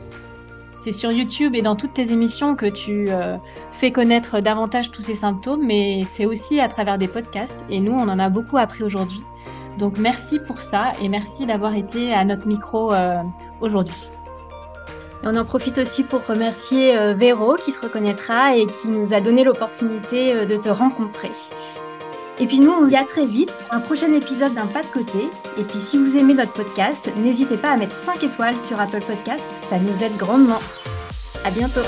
C'est 0.72 0.92
sur 0.92 1.10
YouTube 1.10 1.56
et 1.56 1.62
dans 1.62 1.78
toutes 1.78 1.94
tes 1.94 2.12
émissions 2.12 2.54
que 2.56 2.66
tu 2.66 3.06
euh, 3.08 3.38
fais 3.72 3.92
connaître 3.92 4.42
davantage 4.42 4.92
tous 4.92 5.04
ces 5.04 5.16
symptômes, 5.16 5.66
mais 5.66 6.02
c'est 6.06 6.26
aussi 6.26 6.60
à 6.60 6.68
travers 6.68 6.98
des 6.98 7.08
podcasts, 7.08 7.62
et 7.70 7.80
nous, 7.80 7.94
on 7.94 8.10
en 8.10 8.20
a 8.20 8.28
beaucoup 8.28 8.58
appris 8.58 8.84
aujourd'hui. 8.84 9.22
Donc 9.80 9.98
merci 10.00 10.40
pour 10.40 10.60
ça, 10.60 10.92
et 11.02 11.08
merci 11.08 11.46
d'avoir 11.46 11.76
été 11.76 12.14
à 12.14 12.26
notre 12.26 12.46
micro 12.46 12.92
euh, 12.92 13.16
aujourd'hui. 13.62 14.10
On 15.24 15.34
en 15.38 15.46
profite 15.46 15.78
aussi 15.78 16.04
pour 16.04 16.26
remercier 16.26 17.14
Véro 17.14 17.56
qui 17.56 17.72
se 17.72 17.80
reconnaîtra 17.80 18.58
et 18.58 18.66
qui 18.66 18.90
nous 18.90 19.14
a 19.14 19.22
donné 19.22 19.46
l'opportunité 19.46 20.46
de 20.46 20.58
te 20.58 20.68
rencontrer. 20.68 21.32
Et 22.40 22.48
puis 22.48 22.60
nous, 22.60 22.72
on 22.72 22.84
se 22.86 22.90
dit 22.90 22.96
à 22.96 23.04
très 23.04 23.26
vite 23.26 23.52
pour 23.52 23.76
un 23.76 23.80
prochain 23.80 24.12
épisode 24.12 24.54
d'un 24.54 24.66
pas 24.66 24.82
de 24.82 24.88
côté. 24.88 25.30
Et 25.58 25.64
puis 25.64 25.80
si 25.80 25.98
vous 25.98 26.18
aimez 26.18 26.34
notre 26.34 26.54
podcast, 26.54 27.12
n'hésitez 27.18 27.58
pas 27.58 27.72
à 27.72 27.78
mettre 27.78 27.96
5 27.96 28.24
étoiles 28.24 28.56
sur 28.68 28.80
Apple 28.80 29.02
Podcast, 29.02 29.44
ça 29.70 29.78
nous 29.78 30.04
aide 30.04 30.18
grandement. 30.18 30.60
À 31.46 31.52
bientôt. 31.52 31.82